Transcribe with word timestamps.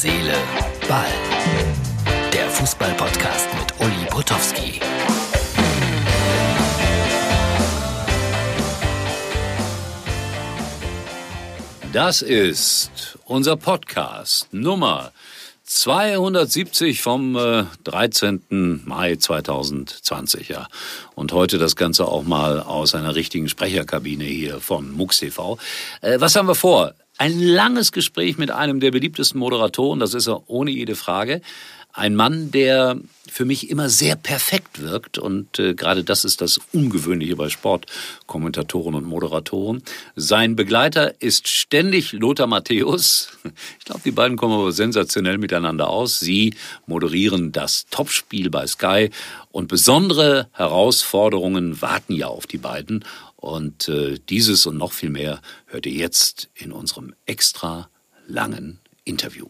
Seele, 0.00 0.32
Ball. 0.86 1.06
Der 2.32 2.48
Fußball-Podcast 2.50 3.48
mit 3.58 3.80
Uli 3.80 4.06
Potowski. 4.08 4.78
Das 11.92 12.22
ist 12.22 13.18
unser 13.24 13.56
Podcast 13.56 14.46
Nummer 14.52 15.10
270 15.64 17.02
vom 17.02 17.34
äh, 17.34 17.64
13. 17.82 18.82
Mai 18.84 19.16
2020, 19.16 20.48
ja. 20.48 20.68
Und 21.16 21.32
heute 21.32 21.58
das 21.58 21.74
Ganze 21.74 22.06
auch 22.06 22.22
mal 22.22 22.60
aus 22.60 22.94
einer 22.94 23.16
richtigen 23.16 23.48
Sprecherkabine 23.48 24.24
hier 24.24 24.60
von 24.60 24.92
MUX 24.92 25.18
TV. 25.18 25.58
Äh, 26.02 26.20
was 26.20 26.36
haben 26.36 26.46
wir 26.46 26.54
vor? 26.54 26.94
Ein 27.20 27.40
langes 27.40 27.90
Gespräch 27.90 28.38
mit 28.38 28.52
einem 28.52 28.78
der 28.78 28.92
beliebtesten 28.92 29.40
Moderatoren, 29.40 29.98
das 29.98 30.14
ist 30.14 30.28
er 30.28 30.48
ohne 30.48 30.70
jede 30.70 30.94
Frage. 30.94 31.40
Ein 31.92 32.14
Mann, 32.14 32.52
der 32.52 32.96
für 33.28 33.44
mich 33.44 33.70
immer 33.70 33.88
sehr 33.88 34.14
perfekt 34.14 34.80
wirkt 34.80 35.18
und 35.18 35.58
äh, 35.58 35.74
gerade 35.74 36.04
das 36.04 36.24
ist 36.24 36.40
das 36.40 36.60
Ungewöhnliche 36.72 37.34
bei 37.34 37.48
Sportkommentatoren 37.48 38.94
und 38.94 39.04
Moderatoren. 39.04 39.82
Sein 40.14 40.54
Begleiter 40.54 41.20
ist 41.20 41.48
ständig 41.48 42.12
Lothar 42.12 42.46
Matthäus. 42.46 43.30
Ich 43.78 43.84
glaube, 43.84 44.02
die 44.04 44.10
beiden 44.12 44.36
kommen 44.36 44.54
aber 44.54 44.70
sensationell 44.70 45.38
miteinander 45.38 45.88
aus. 45.88 46.20
Sie 46.20 46.54
moderieren 46.86 47.50
das 47.50 47.86
Topspiel 47.90 48.50
bei 48.50 48.66
Sky 48.66 49.10
und 49.50 49.68
besondere 49.68 50.48
Herausforderungen 50.52 51.80
warten 51.80 52.12
ja 52.14 52.28
auf 52.28 52.46
die 52.46 52.58
beiden. 52.58 53.04
Und 53.40 53.88
äh, 53.88 54.18
dieses 54.28 54.66
und 54.66 54.76
noch 54.76 54.92
viel 54.92 55.10
mehr 55.10 55.40
hört 55.66 55.86
ihr 55.86 55.92
jetzt 55.92 56.50
in 56.54 56.72
unserem 56.72 57.14
extra 57.24 57.88
langen 58.26 58.80
Interview. 59.04 59.46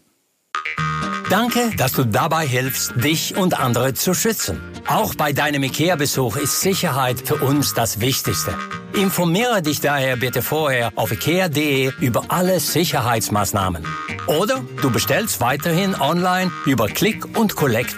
Danke, 1.29 1.71
dass 1.77 1.93
du 1.93 2.05
dabei 2.05 2.47
hilfst, 2.47 2.93
dich 2.95 3.35
und 3.35 3.59
andere 3.59 3.93
zu 3.93 4.13
schützen. 4.13 4.59
Auch 4.87 5.15
bei 5.15 5.33
deinem 5.33 5.63
IKEA-Besuch 5.63 6.37
ist 6.37 6.61
Sicherheit 6.61 7.19
für 7.19 7.35
uns 7.35 7.73
das 7.73 7.99
Wichtigste. 7.99 8.55
Informiere 8.93 9.61
dich 9.61 9.79
daher 9.79 10.17
bitte 10.17 10.41
vorher 10.41 10.91
auf 10.95 11.11
IKEA.de 11.11 11.91
über 11.99 12.25
alle 12.29 12.59
Sicherheitsmaßnahmen. 12.59 13.85
Oder 14.27 14.63
du 14.81 14.91
bestellst 14.91 15.41
weiterhin 15.41 15.93
online 15.99 16.51
über 16.65 16.87
Click 16.87 17.37
und 17.37 17.55
Collect. 17.55 17.95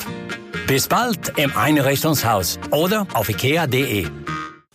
Bis 0.68 0.88
bald 0.88 1.38
im 1.38 1.56
Einrichtungshaus 1.56 2.60
oder 2.72 3.08
auf 3.14 3.30
IKEA.de. 3.30 4.08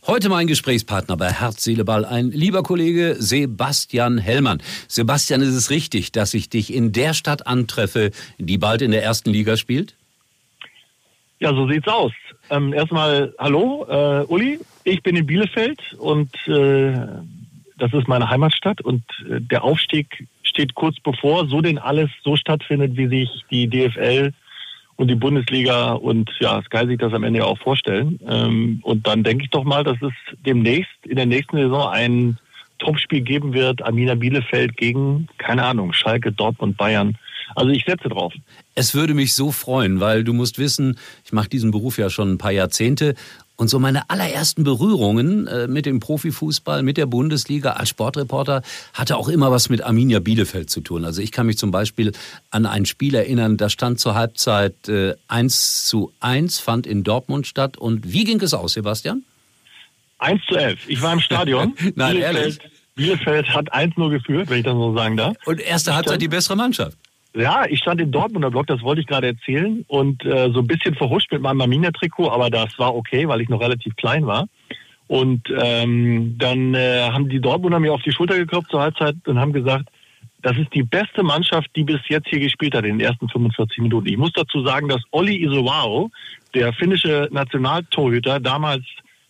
Heute 0.06 0.28
mein 0.28 0.46
Gesprächspartner 0.46 1.16
bei 1.16 1.32
Herz, 1.32 1.64
Seele, 1.64 1.84
Ball, 1.84 2.04
ein 2.04 2.30
lieber 2.30 2.62
Kollege 2.62 3.16
Sebastian 3.18 4.18
Hellmann. 4.18 4.62
Sebastian, 4.86 5.40
ist 5.40 5.48
es 5.48 5.68
richtig, 5.68 6.12
dass 6.12 6.32
ich 6.32 6.48
dich 6.48 6.72
in 6.72 6.92
der 6.92 7.12
Stadt 7.12 7.48
antreffe, 7.48 8.12
die 8.38 8.56
bald 8.56 8.82
in 8.82 8.92
der 8.92 9.02
ersten 9.02 9.30
Liga 9.30 9.56
spielt? 9.56 9.96
Ja, 11.40 11.52
so 11.52 11.68
sieht's 11.68 11.88
aus. 11.88 12.12
Ähm, 12.50 12.72
erstmal 12.72 13.34
hallo, 13.36 13.84
äh, 13.88 14.24
Uli. 14.28 14.60
Ich 14.84 15.02
bin 15.02 15.16
in 15.16 15.26
Bielefeld 15.26 15.80
und 15.98 16.32
äh, 16.46 16.94
das 17.76 17.92
ist 17.92 18.06
meine 18.06 18.30
Heimatstadt 18.30 18.80
und 18.82 19.02
äh, 19.28 19.40
der 19.40 19.64
Aufstieg 19.64 20.28
steht 20.44 20.76
kurz 20.76 21.00
bevor, 21.00 21.48
so 21.48 21.60
denn 21.60 21.78
alles 21.78 22.10
so 22.22 22.36
stattfindet, 22.36 22.96
wie 22.96 23.08
sich 23.08 23.28
die 23.50 23.68
DFL 23.68 24.32
und 24.96 25.08
die 25.08 25.14
Bundesliga 25.14 25.92
und 25.92 26.30
ja, 26.40 26.62
Sky 26.62 26.86
sich 26.86 26.98
das 26.98 27.12
am 27.12 27.24
Ende 27.24 27.44
auch 27.44 27.58
vorstellen. 27.58 28.18
Ähm, 28.26 28.80
und 28.82 29.06
dann 29.06 29.22
denke 29.22 29.44
ich 29.44 29.50
doch 29.50 29.64
mal, 29.64 29.84
dass 29.84 29.96
es 30.00 30.12
demnächst 30.44 30.94
in 31.04 31.16
der 31.16 31.26
nächsten 31.26 31.56
Saison 31.56 31.88
ein 31.90 32.38
Topspiel 32.78 33.20
geben 33.20 33.54
wird, 33.54 33.82
Amina 33.82 34.14
Bielefeld 34.14 34.76
gegen, 34.76 35.28
keine 35.38 35.64
Ahnung, 35.64 35.92
Schalke, 35.92 36.32
Dortmund, 36.32 36.76
Bayern. 36.76 37.16
Also 37.54 37.70
ich 37.70 37.84
setze 37.84 38.08
drauf. 38.08 38.32
Es 38.74 38.94
würde 38.94 39.14
mich 39.14 39.34
so 39.34 39.52
freuen, 39.52 40.00
weil 40.00 40.24
du 40.24 40.32
musst 40.32 40.58
wissen, 40.58 40.98
ich 41.24 41.32
mache 41.32 41.48
diesen 41.48 41.70
Beruf 41.70 41.96
ja 41.96 42.10
schon 42.10 42.32
ein 42.32 42.38
paar 42.38 42.50
Jahrzehnte 42.50 43.14
und 43.56 43.68
so 43.68 43.78
meine 43.78 44.10
allerersten 44.10 44.64
Berührungen 44.64 45.46
äh, 45.46 45.66
mit 45.66 45.86
dem 45.86 45.98
Profifußball, 46.00 46.82
mit 46.82 46.96
der 46.98 47.06
Bundesliga 47.06 47.72
als 47.72 47.88
Sportreporter 47.88 48.62
hatte 48.92 49.16
auch 49.16 49.28
immer 49.28 49.50
was 49.50 49.68
mit 49.68 49.82
Arminia 49.82 50.20
Bielefeld 50.20 50.68
zu 50.70 50.80
tun. 50.80 51.04
Also 51.04 51.22
ich 51.22 51.32
kann 51.32 51.46
mich 51.46 51.56
zum 51.56 51.70
Beispiel 51.70 52.12
an 52.50 52.66
ein 52.66 52.84
Spiel 52.84 53.14
erinnern, 53.14 53.56
da 53.56 53.70
stand 53.70 53.98
zur 53.98 54.14
Halbzeit 54.14 54.88
äh, 54.88 55.14
1 55.28 55.86
zu 55.86 56.12
1, 56.20 56.58
fand 56.60 56.86
in 56.86 57.02
Dortmund 57.02 57.46
statt. 57.46 57.78
Und 57.78 58.12
wie 58.12 58.24
ging 58.24 58.40
es 58.42 58.52
aus, 58.52 58.74
Sebastian? 58.74 59.22
1 60.18 60.42
zu 60.48 60.56
11. 60.56 60.88
Ich 60.88 61.00
war 61.02 61.12
im 61.12 61.20
Stadion. 61.20 61.74
Nein, 61.94 62.14
Bielefeld, 62.14 62.36
ehrlich. 62.36 62.58
Bielefeld 62.94 63.48
hat 63.48 63.72
1-0 63.74 64.10
geführt, 64.10 64.50
wenn 64.50 64.58
ich 64.58 64.64
das 64.64 64.74
so 64.74 64.94
sagen 64.94 65.16
darf. 65.16 65.36
Und 65.46 65.60
erste 65.60 65.94
Halbzeit 65.94 66.20
die 66.20 66.28
bessere 66.28 66.56
Mannschaft. 66.56 66.96
Ja, 67.36 67.66
ich 67.68 67.80
stand 67.80 68.00
im 68.00 68.10
Dortmunder 68.10 68.50
Block, 68.50 68.66
das 68.66 68.80
wollte 68.80 69.02
ich 69.02 69.06
gerade 69.06 69.26
erzählen 69.26 69.84
und 69.88 70.24
äh, 70.24 70.50
so 70.52 70.60
ein 70.60 70.66
bisschen 70.66 70.94
verhuscht 70.94 71.30
mit 71.30 71.42
meinem 71.42 71.60
Arminia-Trikot, 71.60 72.30
aber 72.30 72.48
das 72.48 72.78
war 72.78 72.94
okay, 72.94 73.28
weil 73.28 73.42
ich 73.42 73.50
noch 73.50 73.60
relativ 73.60 73.94
klein 73.96 74.26
war. 74.26 74.48
Und 75.06 75.42
ähm, 75.54 76.36
dann 76.38 76.74
äh, 76.74 77.10
haben 77.10 77.28
die 77.28 77.40
Dortmunder 77.40 77.78
mir 77.78 77.92
auf 77.92 78.02
die 78.02 78.12
Schulter 78.12 78.38
geklopft 78.38 78.70
zur 78.70 78.80
Halbzeit 78.80 79.16
und 79.26 79.38
haben 79.38 79.52
gesagt, 79.52 79.90
das 80.40 80.56
ist 80.56 80.72
die 80.72 80.82
beste 80.82 81.22
Mannschaft, 81.22 81.68
die 81.76 81.84
bis 81.84 82.00
jetzt 82.08 82.28
hier 82.28 82.40
gespielt 82.40 82.74
hat 82.74 82.86
in 82.86 82.98
den 82.98 83.06
ersten 83.06 83.28
45 83.28 83.78
Minuten. 83.78 84.08
Ich 84.08 84.16
muss 84.16 84.32
dazu 84.32 84.64
sagen, 84.64 84.88
dass 84.88 85.02
Olli 85.10 85.44
Isowao, 85.44 86.10
der 86.54 86.72
finnische 86.72 87.28
Nationaltorhüter, 87.30 88.40
damals 88.40 88.84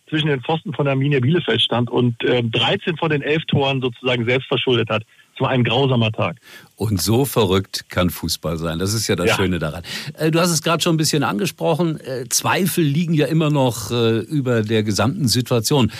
zwischen 0.09 0.29
den 0.29 0.41
Pfosten 0.41 0.73
von 0.73 0.87
Arminia 0.87 1.19
Bielefeld 1.19 1.61
stand 1.61 1.89
und 1.89 2.23
äh, 2.23 2.41
13 2.41 2.95
von 2.95 3.09
den 3.09 3.21
11 3.21 3.45
Toren 3.47 3.81
sozusagen 3.81 4.23
selbst 4.23 4.47
verschuldet 4.47 4.89
hat. 4.89 5.03
Es 5.37 5.41
war 5.41 5.49
ein 5.51 5.63
grausamer 5.63 6.11
Tag. 6.11 6.37
Und 6.77 6.99
so 6.99 7.23
verrückt 7.23 7.85
kann 7.89 8.09
Fußball 8.09 8.57
sein. 8.57 8.79
Das 8.79 8.95
ist 8.95 9.07
ja 9.07 9.15
das 9.15 9.27
Ja. 9.27 9.35
Schöne 9.35 9.59
daran. 9.59 9.83
Äh, 10.17 10.31
Du 10.31 10.39
hast 10.39 10.49
es 10.49 10.63
gerade 10.63 10.81
schon 10.81 10.95
ein 10.95 10.97
bisschen 10.97 11.21
angesprochen. 11.21 11.99
Äh, 11.99 12.27
Zweifel 12.29 12.83
liegen 12.83 13.13
ja 13.13 13.27
immer 13.27 13.51
noch 13.51 13.91
äh, 13.91 14.17
über 14.21 14.63
der 14.63 14.81
gesamten 14.81 15.27
Situation. 15.27 15.91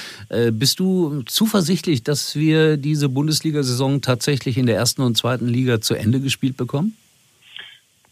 Bist 0.52 0.80
du 0.80 1.22
zuversichtlich, 1.24 2.04
dass 2.04 2.36
wir 2.36 2.78
diese 2.78 3.10
Bundesliga-Saison 3.10 4.02
tatsächlich 4.02 4.58
in 4.58 4.66
der 4.66 4.76
ersten 4.76 5.02
und 5.04 5.16
zweiten 5.16 5.48
Liga 5.48 5.82
zu 5.82 5.94
Ende 5.94 6.20
gespielt 6.20 6.58
bekommen? 6.58 6.98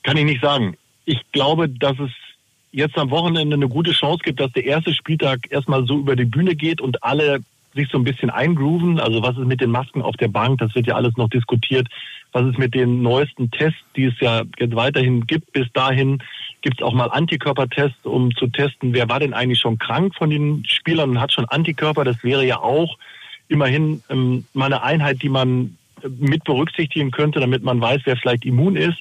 Kann 0.04 0.18
ich 0.18 0.26
nicht 0.26 0.42
sagen. 0.42 0.78
Ich 1.06 1.20
glaube, 1.32 1.68
dass 1.68 1.98
es 2.00 2.12
jetzt 2.72 2.98
am 2.98 3.10
Wochenende 3.10 3.56
eine 3.56 3.68
gute 3.68 3.92
Chance 3.92 4.22
gibt, 4.24 4.40
dass 4.40 4.52
der 4.54 4.66
erste 4.66 4.94
Spieltag 4.94 5.52
erstmal 5.52 5.86
so 5.88 5.98
über 5.98 6.16
die 6.16 6.26
Bühne 6.26 6.56
geht 6.56 6.82
und 6.82 7.04
alle 7.04 7.40
sich 7.76 7.90
so 7.92 7.98
ein 7.98 8.04
bisschen 8.04 8.30
eingrooven. 8.30 9.00
Also 9.00 9.22
was 9.22 9.38
ist 9.38 9.46
mit 9.46 9.62
den 9.62 9.72
Masken 9.72 10.02
auf 10.02 10.16
der 10.18 10.30
Bank? 10.30 10.60
Das 10.60 10.74
wird 10.76 10.88
ja 10.88 10.96
alles 10.96 11.16
noch 11.18 11.30
diskutiert. 11.30 11.88
Was 12.32 12.46
ist 12.46 12.58
mit 12.58 12.74
den 12.74 13.02
neuesten 13.02 13.52
Tests, 13.52 13.80
die 13.96 14.06
es 14.06 14.20
ja 14.20 14.44
jetzt 14.58 14.76
weiterhin 14.76 15.28
gibt? 15.28 15.54
Bis 15.54 15.72
dahin 15.74 16.22
gibt 16.62 16.82
es 16.82 16.86
auch 16.86 16.94
mal 16.94 17.12
Antikörpertests, 17.12 18.06
um 18.06 18.36
zu 18.36 18.48
testen, 18.48 18.94
wer 18.94 19.08
war 19.08 19.20
denn 19.20 19.34
eigentlich 19.34 19.60
schon 19.60 19.78
krank 19.78 20.16
von 20.16 20.30
den 20.30 20.66
Spielern 20.66 21.12
und 21.12 21.22
hat 21.22 21.32
schon 21.32 21.46
Antikörper. 21.46 22.04
Das 22.04 22.24
wäre 22.24 22.46
ja 22.46 22.60
auch 22.60 22.98
immerhin 23.48 24.02
ähm, 24.10 24.46
mal 24.54 24.66
eine 24.66 24.82
Einheit, 24.82 25.22
die 25.22 25.30
man 25.30 25.78
äh, 26.02 26.08
mit 26.10 26.44
berücksichtigen 26.44 27.12
könnte, 27.12 27.40
damit 27.40 27.64
man 27.64 27.80
weiß, 27.80 28.02
wer 28.06 28.18
vielleicht 28.18 28.46
immun 28.46 28.76
ist. 28.76 28.98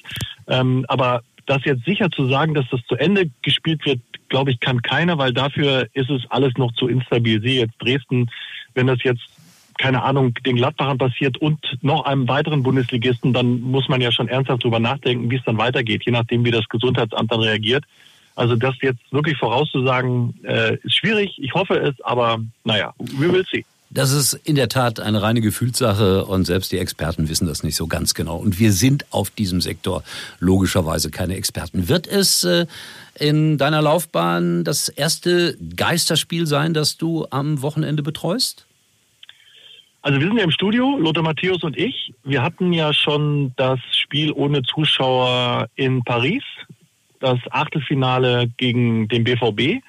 Ähm, 0.47 0.85
aber 0.87 1.23
das 1.45 1.63
jetzt 1.65 1.85
sicher 1.85 2.09
zu 2.11 2.27
sagen, 2.27 2.53
dass 2.53 2.65
das 2.69 2.81
zu 2.87 2.95
Ende 2.95 3.29
gespielt 3.41 3.85
wird, 3.85 3.99
glaube 4.29 4.51
ich, 4.51 4.59
kann 4.59 4.81
keiner, 4.81 5.17
weil 5.17 5.33
dafür 5.33 5.87
ist 5.93 6.09
es 6.09 6.29
alles 6.29 6.53
noch 6.57 6.71
zu 6.73 6.87
instabil. 6.87 7.41
Sehe 7.41 7.61
jetzt 7.61 7.75
Dresden, 7.79 8.27
wenn 8.75 8.87
das 8.87 9.01
jetzt 9.03 9.23
keine 9.77 10.03
Ahnung, 10.03 10.33
den 10.45 10.55
Gladbachern 10.55 10.97
passiert 10.97 11.37
und 11.37 11.59
noch 11.81 12.05
einem 12.05 12.27
weiteren 12.27 12.63
Bundesligisten, 12.63 13.33
dann 13.33 13.59
muss 13.59 13.89
man 13.89 13.99
ja 13.99 14.11
schon 14.11 14.27
ernsthaft 14.27 14.63
drüber 14.63 14.79
nachdenken, 14.79 15.29
wie 15.29 15.35
es 15.35 15.43
dann 15.43 15.57
weitergeht, 15.57 16.03
je 16.05 16.11
nachdem, 16.11 16.45
wie 16.45 16.51
das 16.51 16.67
Gesundheitsamt 16.69 17.31
dann 17.31 17.41
reagiert. 17.41 17.83
Also 18.35 18.55
das 18.55 18.75
jetzt 18.81 18.99
wirklich 19.11 19.37
vorauszusagen, 19.37 20.33
äh, 20.43 20.77
ist 20.83 20.95
schwierig. 20.95 21.37
Ich 21.37 21.53
hoffe 21.53 21.75
es, 21.75 21.99
aber 22.01 22.39
naja, 22.63 22.93
we 22.97 23.31
will 23.31 23.45
see. 23.49 23.65
Das 23.91 24.11
ist 24.11 24.33
in 24.33 24.55
der 24.55 24.67
Tat 24.67 24.99
eine 24.99 25.21
reine 25.21 25.39
Gefühlssache 25.39 26.25
und 26.25 26.43
selbst 26.45 26.71
die 26.71 26.79
Experten 26.79 27.29
wissen 27.29 27.47
das 27.47 27.63
nicht 27.63 27.75
so 27.75 27.87
ganz 27.87 28.13
genau. 28.13 28.35
Und 28.37 28.59
wir 28.59 28.73
sind 28.73 29.05
auf 29.11 29.29
diesem 29.29 29.61
Sektor 29.61 30.03
logischerweise 30.39 31.11
keine 31.11 31.35
Experten. 31.35 31.87
Wird 31.87 32.07
es 32.07 32.43
äh, 32.43 32.65
in 33.17 33.57
deiner 33.57 33.81
Laufbahn 33.81 34.63
das 34.65 34.89
erste 34.89 35.57
Geisterspiel 35.75 36.45
sein, 36.45 36.73
das 36.73 36.97
du 36.97 37.25
am 37.29 37.61
Wochenende 37.61 38.03
betreust? 38.03 38.65
Also 40.05 40.19
wir 40.19 40.27
sind 40.27 40.37
ja 40.37 40.43
im 40.43 40.51
Studio, 40.51 40.99
Lothar 40.99 41.23
Matthäus 41.23 41.63
und 41.63 41.75
ich. 41.79 42.13
Wir 42.23 42.43
hatten 42.43 42.71
ja 42.73 42.93
schon 42.93 43.53
das 43.55 43.79
Spiel 43.91 44.31
ohne 44.33 44.61
Zuschauer 44.61 45.67
in 45.77 46.03
Paris, 46.03 46.43
das 47.19 47.39
Achtelfinale 47.49 48.47
gegen 48.57 49.07
den 49.07 49.23
BVB. 49.23 49.81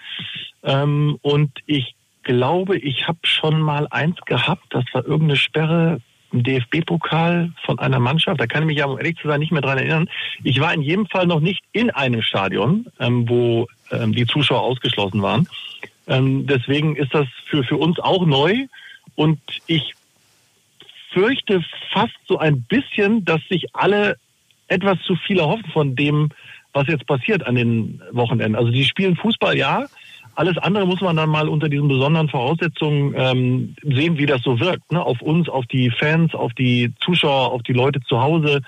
Ähm, 0.63 1.19
und 1.21 1.51
ich 1.67 1.95
glaube, 2.23 2.79
ich 2.79 3.07
habe 3.07 3.19
schon 3.25 3.61
mal 3.61 3.89
eins 3.91 4.17
gehabt, 4.23 4.65
das 4.71 4.87
war 4.95 5.05
irgendeine 5.05 5.37
Sperre 5.37 6.01
im 6.33 6.43
DFB-Pokal 6.43 7.53
von 7.67 7.79
einer 7.79 8.01
Mannschaft. 8.01 8.41
Da 8.41 8.47
kann 8.47 8.63
ich 8.63 8.69
mich 8.69 8.79
ja, 8.79 8.87
um 8.87 8.97
ehrlich 8.97 9.19
zu 9.19 9.29
sein, 9.29 9.41
nicht 9.41 9.53
mehr 9.53 9.61
dran 9.61 9.77
erinnern. 9.77 10.09
Ich 10.43 10.59
war 10.63 10.73
in 10.73 10.81
jedem 10.81 11.05
Fall 11.09 11.27
noch 11.27 11.41
nicht 11.41 11.61
in 11.73 11.91
einem 11.91 12.23
Stadion, 12.23 12.87
ähm, 13.01 13.29
wo 13.29 13.67
ähm, 13.91 14.15
die 14.15 14.25
Zuschauer 14.25 14.63
ausgeschlossen 14.63 15.21
waren. 15.21 15.47
Ähm, 16.07 16.47
deswegen 16.47 16.97
ist 16.97 17.13
das 17.13 17.27
für, 17.45 17.63
für 17.65 17.77
uns 17.77 18.01
auch 18.01 18.25
neu. 18.25 18.65
Und 19.15 19.41
ich 19.67 19.95
fürchte 21.17 21.65
fast 21.93 22.15
so 22.29 22.39
ein 22.39 22.63
bisschen, 22.63 23.25
dass 23.25 23.41
sich 23.49 23.65
alle 23.73 24.17
etwas 24.69 24.99
zu 25.07 25.17
viel 25.17 25.39
erhofft 25.39 25.67
von 25.73 25.97
dem, 25.97 26.29
was 26.75 26.87
jetzt 26.89 27.07
passiert 27.07 27.47
an 27.47 27.55
den 27.55 28.03
Wochenenden. 28.13 28.55
Also 28.55 28.71
die 28.71 28.85
spielen 28.85 29.17
Fußball, 29.17 29.57
ja. 29.57 29.87
Alles 30.35 30.59
andere 30.59 30.87
muss 30.87 31.01
man 31.01 31.17
dann 31.17 31.31
mal 31.31 31.49
unter 31.49 31.71
diesen 31.71 31.89
besonderen 31.89 32.29
Voraussetzungen 32.29 33.15
ähm, 33.17 33.75
sehen, 33.83 34.19
wie 34.19 34.27
das 34.27 34.43
so 34.43 34.61
wirkt. 34.61 34.93
Ne? 34.93 35.03
Auf 35.03 35.23
uns, 35.23 35.49
auf 35.49 35.65
die 35.67 35.91
Fans, 35.91 36.35
auf 36.35 36.53
die 36.53 36.93
Zuschauer, 37.01 37.53
auf 37.53 37.63
die 37.63 37.73
Leute 37.73 38.01
zu 38.03 38.21
Hause. 38.21 38.61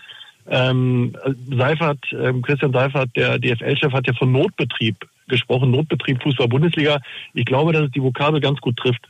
Ähm, 0.48 1.14
Seifert, 1.54 1.98
ähm, 2.12 2.40
Christian 2.40 2.72
Seifert, 2.72 3.10
der 3.14 3.38
DFL-Chef, 3.38 3.92
hat 3.92 4.06
ja 4.06 4.14
von 4.14 4.32
Notbetrieb 4.32 4.96
gesprochen, 5.28 5.70
Notbetrieb 5.70 6.22
Fußball-Bundesliga. 6.22 7.00
Ich 7.34 7.44
glaube, 7.44 7.74
dass 7.74 7.82
es 7.82 7.90
die 7.90 8.02
Vokabel 8.02 8.40
ganz 8.40 8.58
gut 8.60 8.78
trifft. 8.78 9.06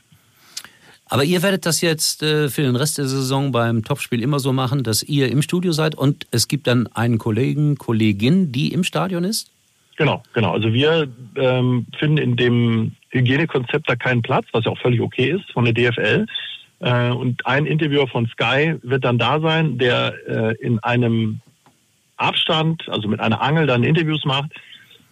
Aber 1.09 1.25
ihr 1.25 1.43
werdet 1.43 1.65
das 1.65 1.81
jetzt 1.81 2.23
äh, 2.23 2.49
für 2.49 2.63
den 2.63 2.77
Rest 2.77 2.99
der 2.99 3.07
Saison 3.07 3.51
beim 3.51 3.83
Topspiel 3.83 4.23
immer 4.23 4.41
so 4.41 4.53
machen, 4.53 4.83
dass 4.83 5.03
ihr 5.03 5.31
im 5.31 5.43
Studio 5.43 5.73
seid 5.73 5.95
und 5.95 6.27
es 6.31 6.49
gibt 6.49 6.67
dann 6.67 6.87
einen 6.89 7.19
Kollegen, 7.19 7.77
Kollegin, 7.77 8.53
die 8.53 8.73
im 8.73 8.85
Stadion 8.85 9.25
ist? 9.25 9.51
Genau, 9.97 10.23
genau. 10.33 10.53
Also 10.53 10.73
wir 10.73 11.09
ähm, 11.37 11.87
finden 11.99 12.19
in 12.19 12.37
dem 12.37 12.93
Hygienekonzept 13.11 13.89
da 13.89 13.97
keinen 13.97 14.23
Platz, 14.23 14.47
was 14.53 14.65
ja 14.65 14.71
auch 14.71 14.79
völlig 14.79 15.01
okay 15.01 15.31
ist 15.31 15.51
von 15.53 15.65
der 15.65 15.73
DFL. 15.73 16.27
Äh, 16.81 17.11
und 17.11 17.45
ein 17.47 17.67
Interviewer 17.67 18.07
von 18.07 18.27
Sky 18.27 18.77
wird 18.83 19.05
dann 19.05 19.19
da 19.19 19.41
sein, 19.41 19.79
der 19.79 20.15
äh, 20.29 20.55
in 20.61 20.79
einem 20.81 21.41
Abstand, 22.17 22.87
also 22.89 23.09
mit 23.09 23.21
einer 23.21 23.41
Angel, 23.41 23.67
dann 23.67 23.83
Interviews 23.83 24.25
macht 24.25 24.53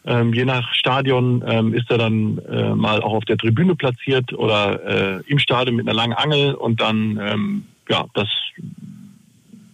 ähm, 0.07 0.33
je 0.33 0.45
nach 0.45 0.73
Stadion 0.73 1.45
ähm, 1.47 1.75
ist 1.75 1.91
er 1.91 1.99
dann 1.99 2.39
äh, 2.39 2.75
mal 2.75 3.03
auch 3.03 3.13
auf 3.13 3.25
der 3.25 3.37
Tribüne 3.37 3.75
platziert 3.75 4.33
oder 4.33 5.19
äh, 5.19 5.23
im 5.27 5.39
Stadion 5.39 5.77
mit 5.77 5.87
einer 5.87 5.97
langen 5.97 6.13
Angel 6.13 6.55
und 6.55 6.81
dann, 6.81 7.19
ähm, 7.21 7.65
ja, 7.89 8.07
das, 8.15 8.29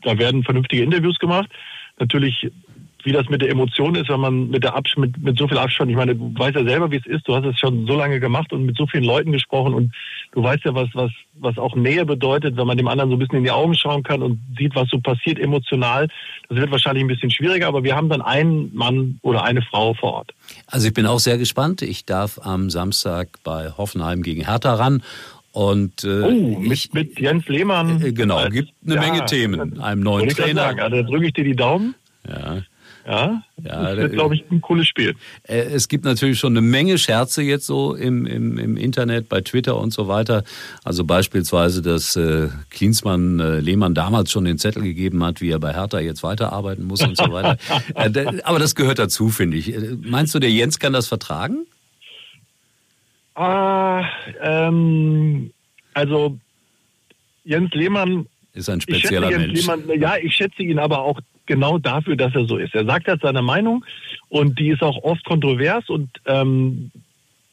da 0.03 0.19
werden 0.19 0.43
vernünftige 0.43 0.83
Interviews 0.83 1.19
gemacht. 1.19 1.51
Natürlich 1.99 2.51
wie 3.05 3.13
das 3.13 3.29
mit 3.29 3.43
der 3.43 3.51
Emotion 3.51 3.95
ist, 3.95 4.09
wenn 4.09 4.21
man 4.21 4.49
mit 4.49 4.65
der 4.65 4.75
Abs 4.75 4.97
mit, 4.97 5.17
mit 5.19 5.39
so 5.39 5.49
viel 5.49 5.59
Abstand, 5.59 5.91
ich 5.91 5.97
meine, 5.97 6.15
du 6.15 6.33
weißt 6.37 6.55
ja 6.55 6.65
selber, 6.65 6.91
wie 6.91 6.97
es 6.97 7.07
ist, 7.07 7.27
du 7.27 7.35
hast 7.35 7.45
es 7.45 7.59
schon 7.59 7.87
so 7.87 7.97
lange 7.97 8.21
gemacht 8.21 8.53
und 8.53 8.65
mit 8.65 8.77
so 8.77 8.87
vielen 8.87 9.05
Leuten 9.05 9.33
gesprochen 9.33 9.75
und 9.75 9.93
du 10.33 10.43
weißt 10.43 10.65
ja, 10.65 10.75
was, 10.75 10.89
was, 10.95 11.11
was 11.35 11.59
auch 11.59 11.75
Nähe 11.75 12.05
bedeutet, 12.05 12.57
wenn 12.57 12.67
man 12.67 12.77
dem 12.77 12.89
anderen 12.89 13.11
so 13.11 13.17
ein 13.17 13.19
bisschen 13.19 13.39
in 13.39 13.45
die 13.45 13.51
Augen 13.51 13.75
schauen 13.75 14.03
kann 14.03 14.23
und 14.23 14.41
sieht, 14.59 14.75
was 14.75 14.89
so 14.89 14.99
passiert 15.01 15.39
emotional. 15.39 16.09
Das 16.49 16.59
wird 16.59 16.71
wahrscheinlich 16.71 17.05
ein 17.05 17.09
bisschen 17.09 17.31
schwieriger, 17.31 17.69
aber 17.69 17.83
wir 17.83 17.97
haben 17.97 18.09
dann 18.09 18.23
einen 18.23 18.75
Mann 18.75 19.19
oder 19.23 19.45
eine 19.45 19.63
Frau 19.63 19.95
vor 19.95 20.15
Ort. 20.15 20.35
Also 20.67 20.89
ich 20.89 20.95
bin 20.95 21.07
auch 21.07 21.21
sehr 21.21 21.39
gespannt. 21.39 21.83
Ich 21.83 22.05
darf 22.05 22.39
am 22.43 22.71
Samstag 22.71 23.29
bei 23.45 23.71
Hoffenheim 23.77 24.23
gegen 24.23 24.45
Hertha 24.45 24.75
ran 24.75 25.03
und 25.53 26.05
äh, 26.05 26.23
oh, 26.23 26.59
mit, 26.59 26.73
ich, 26.73 26.93
mit 26.93 27.21
Jens 27.21 27.47
Lehmann. 27.47 28.03
Äh, 28.03 28.13
genau, 28.13 28.49
gibt 28.49 28.73
eine 28.87 28.95
ja, 28.95 29.01
Menge 29.01 29.25
Themen. 29.27 29.81
Einem 29.81 30.03
neuen 30.03 30.29
Trainer. 30.31 30.63
Sagen, 30.63 30.81
also 30.81 31.03
drücke 31.03 31.27
ich 31.27 31.33
dir 31.35 31.45
die 31.45 31.57
Daumen. 31.57 31.95
Ja. 32.27 32.63
Ja, 33.07 33.43
ja 33.63 33.83
das 33.83 33.97
wird, 33.97 34.13
glaube 34.13 34.35
ich, 34.37 34.45
ein 34.51 34.61
cooles 34.61 34.87
Spiel. 34.87 35.15
Äh, 35.45 35.63
es 35.63 35.89
gibt 35.89 36.05
natürlich 36.05 36.39
schon 36.39 36.53
eine 36.53 36.61
Menge 36.61 36.99
Scherze 36.99 37.43
jetzt 37.43 37.67
so 37.67 37.95
im, 37.95 38.27
im, 38.27 38.59
im 38.59 38.77
Internet, 38.77 39.29
bei 39.29 39.41
Twitter 39.41 39.77
und 39.77 39.93
so 39.93 40.09
weiter. 40.09 40.45
Also 40.85 41.05
beispielsweise, 41.05 41.83
dass 41.83 42.15
äh, 42.17 42.49
Klinsmann 42.71 43.41
äh, 43.41 43.61
Lehmann 43.61 43.95
damals 43.95 44.31
schon 44.31 44.45
den 44.45 44.59
Zettel 44.59 44.83
gegeben 44.83 45.25
hat, 45.25 45.41
wie 45.41 45.51
er 45.51 45.59
bei 45.59 45.75
Hertha 45.75 45.99
jetzt 46.01 46.23
weiterarbeiten 46.23 46.85
muss 46.85 47.03
und 47.03 47.17
so 47.17 47.33
weiter. 47.33 47.57
äh, 47.95 48.43
aber 48.45 48.59
das 48.59 48.75
gehört 48.75 48.99
dazu, 48.99 49.31
finde 49.31 49.57
ich. 49.57 49.75
Äh, 49.75 49.97
meinst 50.01 50.35
du, 50.35 50.39
der 50.39 50.51
Jens 50.51 50.79
kann 50.79 50.93
das 50.93 51.09
vertragen? 51.09 51.67
Ah, 53.35 54.05
ähm, 54.41 55.51
also 55.95 56.39
Jens 57.45 57.73
Lehmann 57.73 58.27
ist 58.53 58.69
ein 58.69 58.81
spezieller 58.81 59.31
Mensch. 59.31 59.61
Lehmann, 59.61 60.01
ja, 60.01 60.17
ich 60.17 60.35
schätze 60.35 60.63
ihn 60.63 60.79
aber 60.79 61.01
auch 61.01 61.19
genau 61.53 61.77
dafür, 61.77 62.17
dass 62.17 62.35
er 62.35 62.47
so 62.47 62.57
ist. 62.57 62.75
Er 62.75 62.87
sagt 62.87 63.09
halt 63.09 63.21
seine 63.21 63.43
Meinung 63.43 63.85
und 64.31 64.59
die 64.59 64.71
ist 64.71 64.83
auch 64.83 65.03
oft 65.03 65.23
kontrovers 65.25 65.87
und 65.91 66.09
ähm, 66.25 66.91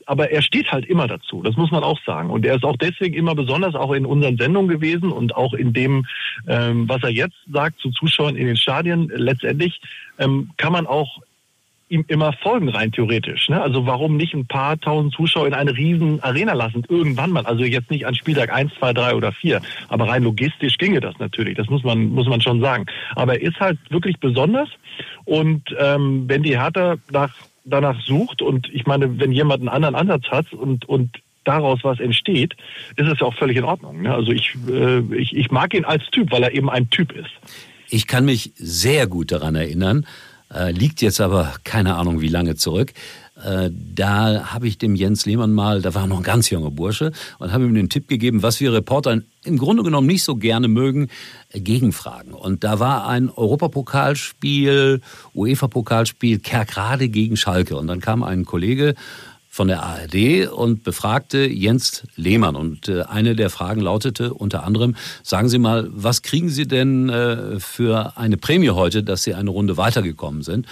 aber 0.05 0.31
er 0.31 0.41
steht 0.41 0.71
halt 0.71 0.85
immer 0.85 1.07
dazu, 1.07 1.43
das 1.43 1.55
muss 1.55 1.69
man 1.69 1.83
auch 1.83 1.99
sagen. 2.03 2.31
Und 2.31 2.43
er 2.43 2.55
ist 2.55 2.63
auch 2.63 2.77
deswegen 2.77 3.13
immer 3.13 3.35
besonders 3.35 3.75
auch 3.75 3.91
in 3.91 4.07
unseren 4.07 4.37
Sendungen 4.37 4.67
gewesen 4.67 5.11
und 5.11 5.35
auch 5.35 5.53
in 5.53 5.71
dem, 5.71 6.07
ähm, 6.47 6.89
was 6.89 7.03
er 7.03 7.09
jetzt 7.09 7.35
sagt 7.53 7.79
zu 7.79 7.91
Zuschauern 7.91 8.35
in 8.35 8.47
den 8.47 8.57
Stadien. 8.57 9.11
Letztendlich 9.13 9.79
ähm, 10.17 10.49
kann 10.57 10.73
man 10.73 10.87
auch 10.87 11.19
ihm 11.89 12.05
immer 12.07 12.33
folgen, 12.33 12.69
rein 12.69 12.91
theoretisch. 12.91 13.49
Ne? 13.49 13.61
Also 13.61 13.85
warum 13.85 14.15
nicht 14.15 14.33
ein 14.33 14.45
paar 14.45 14.79
tausend 14.79 15.13
Zuschauer 15.13 15.47
in 15.47 15.53
eine 15.53 15.75
riesen 15.75 16.21
Arena 16.23 16.53
lassen? 16.53 16.83
Irgendwann 16.87 17.31
mal. 17.31 17.45
Also 17.45 17.63
jetzt 17.63 17.89
nicht 17.89 18.05
an 18.05 18.15
Spieltag 18.15 18.53
eins, 18.53 18.71
zwei, 18.77 18.93
drei 18.93 19.15
oder 19.15 19.31
vier. 19.31 19.61
Aber 19.87 20.07
rein 20.07 20.23
logistisch 20.23 20.77
ginge 20.77 21.01
das 21.01 21.17
natürlich. 21.19 21.55
Das 21.57 21.67
muss 21.67 21.83
man, 21.83 22.09
muss 22.09 22.27
man 22.27 22.41
schon 22.41 22.61
sagen. 22.61 22.85
Aber 23.15 23.33
er 23.33 23.41
ist 23.41 23.59
halt 23.59 23.79
wirklich 23.89 24.19
besonders. 24.19 24.69
Und 25.25 25.63
ähm, 25.79 26.25
wenn 26.27 26.43
die 26.43 26.59
Hertha 26.59 26.95
nach, 27.11 27.33
danach 27.65 27.99
sucht 28.01 28.41
und 28.41 28.69
ich 28.73 28.85
meine, 28.85 29.19
wenn 29.19 29.31
jemand 29.31 29.61
einen 29.61 29.69
anderen 29.69 29.95
Ansatz 29.95 30.25
hat 30.29 30.53
und, 30.53 30.87
und 30.87 31.17
daraus 31.43 31.79
was 31.83 31.99
entsteht, 31.99 32.53
ist 32.95 33.07
es 33.07 33.19
ja 33.19 33.25
auch 33.25 33.33
völlig 33.33 33.57
in 33.57 33.63
Ordnung. 33.63 34.03
Ne? 34.03 34.13
Also 34.13 34.31
ich, 34.31 34.55
äh, 34.69 34.99
ich, 35.15 35.35
ich 35.35 35.51
mag 35.51 35.73
ihn 35.73 35.85
als 35.85 36.05
Typ, 36.11 36.31
weil 36.31 36.43
er 36.43 36.53
eben 36.53 36.69
ein 36.69 36.89
Typ 36.89 37.11
ist. 37.11 37.31
Ich 37.89 38.05
kann 38.05 38.25
mich 38.25 38.51
sehr 38.55 39.07
gut 39.07 39.31
daran 39.31 39.55
erinnern, 39.55 40.05
äh, 40.53 40.71
liegt 40.71 41.01
jetzt 41.01 41.21
aber 41.21 41.53
keine 41.63 41.95
Ahnung 41.95 42.21
wie 42.21 42.27
lange 42.27 42.55
zurück. 42.55 42.93
Äh, 43.43 43.69
da 43.71 44.53
habe 44.53 44.67
ich 44.67 44.77
dem 44.77 44.95
Jens 44.95 45.25
Lehmann 45.25 45.53
mal, 45.53 45.81
da 45.81 45.93
war 45.95 46.07
noch 46.07 46.17
ein 46.17 46.23
ganz 46.23 46.49
junger 46.49 46.71
Bursche, 46.71 47.11
und 47.37 47.53
habe 47.53 47.65
ihm 47.65 47.73
den 47.73 47.89
Tipp 47.89 48.07
gegeben, 48.07 48.43
was 48.43 48.59
wir 48.59 48.73
Reporter 48.73 49.21
im 49.45 49.57
Grunde 49.57 49.83
genommen 49.83 50.07
nicht 50.07 50.23
so 50.23 50.35
gerne 50.35 50.67
mögen, 50.67 51.07
äh, 51.51 51.61
Gegenfragen. 51.61 52.33
Und 52.33 52.63
da 52.63 52.79
war 52.79 53.07
ein 53.07 53.29
Europapokalspiel, 53.29 55.01
UEFA-Pokalspiel 55.33 56.39
Kerkrade 56.39 57.07
gegen 57.07 57.37
Schalke. 57.37 57.77
Und 57.77 57.87
dann 57.87 58.01
kam 58.01 58.23
ein 58.23 58.43
Kollege 58.43 58.95
von 59.59 59.67
der 59.67 59.83
ARD 59.83 60.47
und 60.47 60.85
befragte 60.85 61.39
Jens 61.39 62.03
Lehmann. 62.15 62.55
Und 62.55 62.87
äh, 62.87 63.01
eine 63.01 63.35
der 63.35 63.49
Fragen 63.49 63.81
lautete 63.81 64.33
unter 64.33 64.63
anderem, 64.63 64.95
sagen 65.21 65.49
Sie 65.49 65.59
mal, 65.59 65.89
was 65.91 66.21
kriegen 66.21 66.47
Sie 66.47 66.65
denn 66.65 67.09
äh, 67.09 67.59
für 67.59 68.17
eine 68.17 68.37
Prämie 68.37 68.69
heute, 68.69 69.03
dass 69.03 69.23
Sie 69.23 69.33
eine 69.33 69.49
Runde 69.49 69.75
weitergekommen 69.75 70.43
sind? 70.43 70.65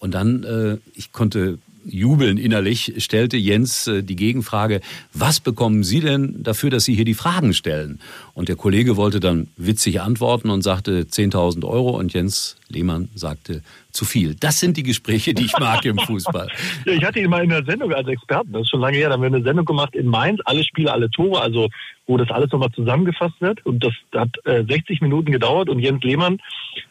Und 0.00 0.14
dann, 0.14 0.42
äh, 0.42 0.78
ich 0.92 1.12
konnte 1.12 1.58
jubeln 1.84 2.38
innerlich, 2.38 2.94
stellte 2.98 3.36
Jens 3.36 3.86
äh, 3.86 4.02
die 4.02 4.16
Gegenfrage, 4.16 4.80
was 5.12 5.40
bekommen 5.40 5.84
Sie 5.84 6.00
denn 6.00 6.42
dafür, 6.42 6.70
dass 6.70 6.84
Sie 6.84 6.94
hier 6.94 7.04
die 7.04 7.14
Fragen 7.14 7.54
stellen? 7.54 8.00
Und 8.34 8.48
der 8.48 8.56
Kollege 8.56 8.96
wollte 8.96 9.20
dann 9.20 9.48
witzig 9.56 10.00
antworten 10.00 10.50
und 10.50 10.62
sagte 10.62 11.02
10.000 11.02 11.64
Euro. 11.64 11.98
Und 11.98 12.12
Jens 12.12 12.56
Lehmann 12.68 13.08
sagte 13.14 13.62
zu 13.90 14.04
viel. 14.04 14.34
Das 14.34 14.58
sind 14.58 14.76
die 14.76 14.82
Gespräche, 14.82 15.34
die 15.34 15.44
ich 15.44 15.58
mag 15.58 15.84
im 15.84 15.98
Fußball. 15.98 16.48
ja, 16.86 16.92
ich 16.92 17.04
hatte 17.04 17.20
ihn 17.20 17.30
mal 17.30 17.44
in 17.44 17.50
der 17.50 17.64
Sendung 17.64 17.92
als 17.92 18.08
Experten, 18.08 18.52
das 18.52 18.62
ist 18.62 18.70
schon 18.70 18.80
lange 18.80 18.96
her, 18.96 19.08
da 19.08 19.14
haben 19.14 19.22
wir 19.22 19.26
eine 19.26 19.42
Sendung 19.42 19.66
gemacht 19.66 19.94
in 19.94 20.06
Mainz, 20.06 20.40
alle 20.46 20.64
Spiele, 20.64 20.90
alle 20.90 21.10
Tore, 21.10 21.42
also 21.42 21.68
wo 22.06 22.16
das 22.16 22.30
alles 22.30 22.50
nochmal 22.52 22.72
zusammengefasst 22.72 23.40
wird. 23.40 23.64
Und 23.66 23.84
das 23.84 23.92
hat 24.14 24.30
äh, 24.44 24.64
60 24.64 25.02
Minuten 25.02 25.30
gedauert. 25.30 25.68
Und 25.68 25.78
Jens 25.78 26.02
Lehmann 26.02 26.40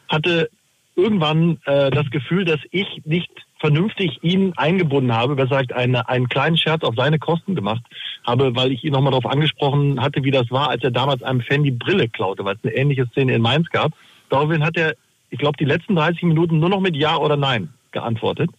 hatte 0.08 0.48
irgendwann 0.94 1.58
äh, 1.64 1.90
das 1.90 2.08
Gefühl, 2.10 2.44
dass 2.44 2.60
ich 2.70 2.86
nicht 3.04 3.30
vernünftig 3.62 4.18
ihn 4.22 4.54
eingebunden 4.56 5.14
habe, 5.14 5.36
besser 5.36 5.60
gesagt 5.60 5.72
eine, 5.72 6.08
einen 6.08 6.28
kleinen 6.28 6.56
Scherz 6.56 6.82
auf 6.82 6.96
seine 6.96 7.20
Kosten 7.20 7.54
gemacht 7.54 7.82
habe, 8.24 8.56
weil 8.56 8.72
ich 8.72 8.82
ihn 8.82 8.92
nochmal 8.92 9.12
darauf 9.12 9.26
angesprochen 9.26 10.02
hatte, 10.02 10.24
wie 10.24 10.32
das 10.32 10.50
war, 10.50 10.68
als 10.68 10.82
er 10.82 10.90
damals 10.90 11.22
einem 11.22 11.42
Fan 11.42 11.62
die 11.62 11.70
Brille 11.70 12.08
klaute, 12.08 12.44
weil 12.44 12.56
es 12.56 12.64
eine 12.64 12.74
ähnliche 12.74 13.06
Szene 13.06 13.34
in 13.34 13.40
Mainz 13.40 13.70
gab. 13.70 13.92
Daraufhin 14.30 14.64
hat 14.64 14.76
er, 14.76 14.96
ich 15.30 15.38
glaube, 15.38 15.56
die 15.58 15.64
letzten 15.64 15.94
30 15.94 16.24
Minuten 16.24 16.58
nur 16.58 16.70
noch 16.70 16.80
mit 16.80 16.96
Ja 16.96 17.16
oder 17.16 17.36
Nein 17.36 17.68
geantwortet. 17.92 18.50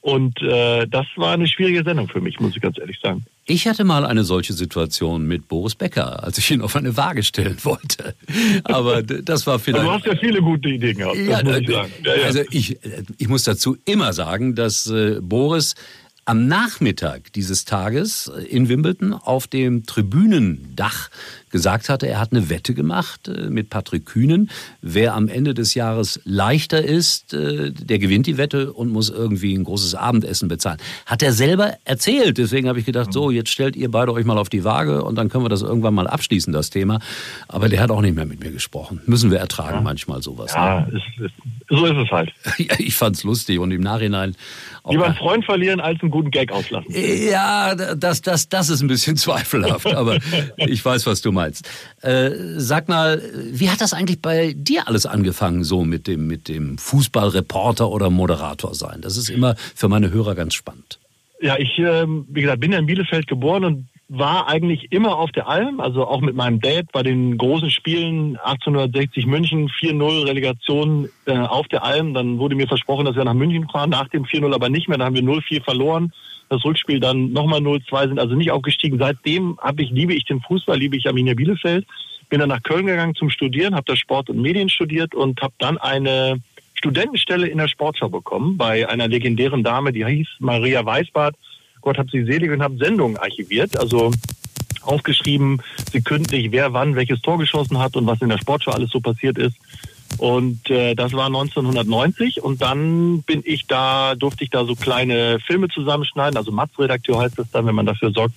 Und 0.00 0.42
äh, 0.42 0.88
das 0.88 1.06
war 1.14 1.34
eine 1.34 1.46
schwierige 1.46 1.84
Sendung 1.84 2.08
für 2.08 2.20
mich, 2.20 2.40
muss 2.40 2.56
ich 2.56 2.62
ganz 2.62 2.80
ehrlich 2.80 2.98
sagen. 2.98 3.24
Ich 3.44 3.66
hatte 3.66 3.82
mal 3.82 4.06
eine 4.06 4.22
solche 4.22 4.52
Situation 4.52 5.26
mit 5.26 5.48
Boris 5.48 5.74
Becker, 5.74 6.22
als 6.22 6.38
ich 6.38 6.50
ihn 6.50 6.62
auf 6.62 6.76
eine 6.76 6.96
Waage 6.96 7.24
stellen 7.24 7.56
wollte. 7.64 8.14
Aber 8.64 9.02
das 9.02 9.46
war 9.46 9.58
vielleicht. 9.58 9.84
Aber 9.84 9.98
du 9.98 10.04
hast 10.04 10.06
ja 10.06 10.16
viele 10.16 10.40
gute 10.40 10.68
Ideen 10.68 10.98
gehabt. 10.98 11.16
Ja, 11.16 11.42
muss 11.42 11.58
ich 11.58 11.68
äh, 11.68 11.72
sagen. 11.72 11.92
Ja, 12.04 12.14
ja. 12.14 12.24
Also 12.24 12.40
ich, 12.50 12.78
ich 13.18 13.28
muss 13.28 13.42
dazu 13.42 13.76
immer 13.84 14.12
sagen, 14.12 14.54
dass 14.54 14.86
äh, 14.86 15.18
Boris 15.20 15.74
am 16.24 16.46
Nachmittag 16.46 17.32
dieses 17.32 17.64
Tages 17.64 18.30
in 18.48 18.68
Wimbledon 18.68 19.12
auf 19.12 19.48
dem 19.48 19.86
Tribünendach 19.86 21.10
gesagt 21.52 21.88
hatte, 21.88 22.08
er 22.08 22.18
hat 22.18 22.32
eine 22.32 22.50
Wette 22.50 22.74
gemacht 22.74 23.28
äh, 23.28 23.48
mit 23.48 23.70
Patrick 23.70 24.06
Kühnen. 24.06 24.50
Wer 24.80 25.14
am 25.14 25.28
Ende 25.28 25.54
des 25.54 25.74
Jahres 25.74 26.20
leichter 26.24 26.82
ist, 26.82 27.34
äh, 27.34 27.70
der 27.70 28.00
gewinnt 28.00 28.26
die 28.26 28.38
Wette 28.38 28.72
und 28.72 28.90
muss 28.90 29.10
irgendwie 29.10 29.54
ein 29.54 29.62
großes 29.62 29.94
Abendessen 29.94 30.48
bezahlen. 30.48 30.78
Hat 31.06 31.22
er 31.22 31.32
selber 31.32 31.74
erzählt. 31.84 32.38
Deswegen 32.38 32.68
habe 32.68 32.80
ich 32.80 32.86
gedacht, 32.86 33.12
so, 33.12 33.30
jetzt 33.30 33.50
stellt 33.50 33.76
ihr 33.76 33.90
beide 33.90 34.12
euch 34.12 34.24
mal 34.24 34.38
auf 34.38 34.48
die 34.48 34.64
Waage 34.64 35.04
und 35.04 35.14
dann 35.14 35.28
können 35.28 35.44
wir 35.44 35.50
das 35.50 35.62
irgendwann 35.62 35.94
mal 35.94 36.08
abschließen, 36.08 36.52
das 36.52 36.70
Thema. 36.70 36.98
Aber 37.46 37.68
der 37.68 37.80
hat 37.80 37.90
auch 37.90 38.00
nicht 38.00 38.16
mehr 38.16 38.26
mit 38.26 38.40
mir 38.40 38.50
gesprochen. 38.50 39.00
Müssen 39.06 39.30
wir 39.30 39.38
ertragen 39.38 39.76
ja. 39.76 39.80
manchmal 39.82 40.22
sowas. 40.22 40.52
Ja, 40.54 40.80
ne? 40.80 40.96
ist, 40.96 41.24
ist, 41.24 41.34
so 41.68 41.84
ist 41.86 41.96
es 41.96 42.10
halt. 42.10 42.32
ich 42.78 42.94
fand's 42.94 43.22
lustig 43.22 43.58
und 43.58 43.70
im 43.70 43.82
Nachhinein 43.82 44.34
Lieber 44.88 45.06
einen 45.06 45.14
Freund 45.14 45.44
verlieren, 45.44 45.80
als 45.80 46.00
einen 46.02 46.10
guten 46.10 46.32
Gag 46.32 46.50
auslassen. 46.50 46.92
Ja, 46.92 47.74
das, 47.74 48.20
das, 48.20 48.48
das 48.48 48.68
ist 48.68 48.80
ein 48.82 48.88
bisschen 48.88 49.16
zweifelhaft, 49.16 49.86
aber 49.86 50.18
ich 50.56 50.84
weiß, 50.84 51.06
was 51.06 51.20
du 51.22 51.30
meinst 51.30 51.41
meinst. 51.42 51.68
Äh, 52.02 52.30
sag 52.56 52.88
mal, 52.88 53.22
wie 53.50 53.70
hat 53.70 53.80
das 53.80 53.92
eigentlich 53.92 54.20
bei 54.22 54.54
dir 54.56 54.88
alles 54.88 55.06
angefangen, 55.06 55.64
so 55.64 55.84
mit 55.84 56.06
dem, 56.06 56.26
mit 56.26 56.48
dem 56.48 56.78
Fußballreporter 56.78 57.88
oder 57.88 58.10
Moderator 58.10 58.74
sein? 58.74 59.00
Das 59.00 59.16
ist 59.16 59.28
immer 59.28 59.54
für 59.74 59.88
meine 59.88 60.10
Hörer 60.10 60.34
ganz 60.34 60.54
spannend. 60.54 60.98
Ja, 61.40 61.58
ich, 61.58 61.78
äh, 61.78 62.06
wie 62.06 62.42
gesagt, 62.42 62.60
bin 62.60 62.72
ja 62.72 62.78
in 62.78 62.86
Bielefeld 62.86 63.26
geboren 63.26 63.64
und 63.64 63.88
war 64.08 64.48
eigentlich 64.48 64.92
immer 64.92 65.16
auf 65.16 65.32
der 65.32 65.48
Alm, 65.48 65.80
also 65.80 66.06
auch 66.06 66.20
mit 66.20 66.34
meinem 66.34 66.60
Dad 66.60 66.92
bei 66.92 67.02
den 67.02 67.38
großen 67.38 67.70
Spielen 67.70 68.36
1860 68.36 69.26
München, 69.26 69.68
4-0 69.68 70.26
Relegation 70.26 71.08
äh, 71.24 71.38
auf 71.38 71.66
der 71.68 71.82
Alm. 71.82 72.12
Dann 72.12 72.38
wurde 72.38 72.54
mir 72.54 72.68
versprochen, 72.68 73.06
dass 73.06 73.16
wir 73.16 73.24
nach 73.24 73.32
München 73.34 73.68
fahren, 73.68 73.90
nach 73.90 74.08
dem 74.08 74.24
4-0 74.24 74.54
aber 74.54 74.68
nicht 74.68 74.88
mehr. 74.88 74.98
Dann 74.98 75.06
haben 75.06 75.14
wir 75.14 75.22
0-4 75.22 75.64
verloren. 75.64 76.12
Das 76.50 76.62
Rückspiel 76.64 77.00
dann 77.00 77.32
nochmal 77.32 77.60
0-2, 77.60 78.08
sind 78.08 78.18
also 78.18 78.34
nicht 78.34 78.50
aufgestiegen. 78.50 78.98
Seitdem 78.98 79.58
habe 79.62 79.82
ich, 79.82 79.90
liebe 79.90 80.12
ich 80.12 80.24
den 80.24 80.42
Fußball, 80.42 80.76
liebe 80.76 80.96
ich 80.96 81.06
Arminia 81.06 81.32
Bielefeld. 81.32 81.86
Bin 82.28 82.40
dann 82.40 82.50
nach 82.50 82.62
Köln 82.62 82.86
gegangen 82.86 83.14
zum 83.14 83.30
Studieren, 83.30 83.74
habe 83.74 83.84
da 83.86 83.96
Sport 83.96 84.28
und 84.28 84.42
Medien 84.42 84.68
studiert 84.68 85.14
und 85.14 85.40
habe 85.40 85.54
dann 85.58 85.78
eine 85.78 86.40
Studentenstelle 86.74 87.46
in 87.46 87.58
der 87.58 87.68
Sportschau 87.68 88.08
bekommen 88.08 88.58
bei 88.58 88.86
einer 88.88 89.08
legendären 89.08 89.62
Dame, 89.62 89.92
die 89.92 90.04
hieß 90.04 90.28
Maria 90.40 90.84
Weißbart 90.84 91.36
Gott 91.82 91.98
hab 91.98 92.10
sie 92.10 92.24
selig 92.24 92.50
und 92.50 92.62
habe 92.62 92.78
Sendungen 92.78 93.16
archiviert, 93.18 93.76
also 93.76 94.10
aufgeschrieben, 94.82 95.60
sekündlich, 95.92 96.50
wer 96.50 96.72
wann 96.72 96.96
welches 96.96 97.20
Tor 97.20 97.38
geschossen 97.38 97.78
hat 97.78 97.96
und 97.96 98.06
was 98.06 98.20
in 98.22 98.28
der 98.28 98.38
Sportschau 98.38 98.72
alles 98.72 98.90
so 98.90 99.00
passiert 99.00 99.38
ist. 99.38 99.56
Und 100.18 100.70
äh, 100.70 100.94
das 100.94 101.12
war 101.12 101.26
1990 101.26 102.42
und 102.42 102.60
dann 102.60 103.22
bin 103.22 103.42
ich 103.44 103.66
da, 103.66 104.14
durfte 104.14 104.44
ich 104.44 104.50
da 104.50 104.64
so 104.64 104.74
kleine 104.74 105.38
Filme 105.40 105.68
zusammenschneiden, 105.68 106.36
also 106.36 106.52
Matz-Redakteur 106.52 107.20
heißt 107.20 107.38
das 107.38 107.50
dann, 107.50 107.66
wenn 107.66 107.74
man 107.74 107.86
dafür 107.86 108.10
sorgt, 108.10 108.34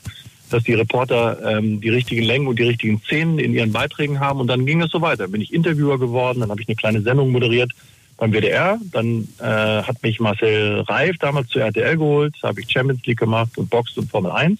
dass 0.49 0.63
die 0.63 0.73
Reporter 0.73 1.57
ähm, 1.57 1.81
die 1.81 1.89
richtigen 1.89 2.23
Längen 2.23 2.47
und 2.47 2.59
die 2.59 2.63
richtigen 2.63 2.99
Szenen 3.01 3.39
in 3.39 3.53
ihren 3.53 3.71
Beiträgen 3.71 4.19
haben. 4.19 4.39
Und 4.39 4.47
dann 4.47 4.65
ging 4.65 4.81
es 4.81 4.91
so 4.91 5.01
weiter. 5.01 5.27
Bin 5.27 5.41
ich 5.41 5.53
Interviewer 5.53 5.99
geworden, 5.99 6.39
dann 6.39 6.49
habe 6.49 6.61
ich 6.61 6.67
eine 6.67 6.75
kleine 6.75 7.01
Sendung 7.01 7.31
moderiert 7.31 7.71
beim 8.17 8.31
WDR. 8.31 8.79
Dann 8.91 9.27
äh, 9.39 9.43
hat 9.43 10.01
mich 10.03 10.19
Marcel 10.19 10.81
Reif 10.81 11.17
damals 11.17 11.50
zu 11.50 11.60
RTL 11.60 11.98
geholt, 11.98 12.36
habe 12.43 12.62
ich 12.62 12.72
Champions 12.72 13.05
League 13.05 13.19
gemacht 13.19 13.57
und 13.57 13.69
Box 13.69 13.98
und 13.98 14.10
Formel 14.10 14.31
1. 14.31 14.60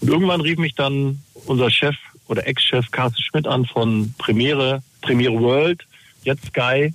Und 0.00 0.08
irgendwann 0.08 0.40
rief 0.40 0.58
mich 0.58 0.74
dann 0.74 1.20
unser 1.46 1.70
Chef 1.70 1.96
oder 2.28 2.46
Ex-Chef 2.46 2.90
Carsten 2.90 3.22
Schmidt 3.22 3.46
an 3.46 3.66
von 3.66 4.14
Premiere, 4.18 4.82
Premiere 5.00 5.38
World, 5.40 5.82
jetzt 6.24 6.46
Sky. 6.46 6.92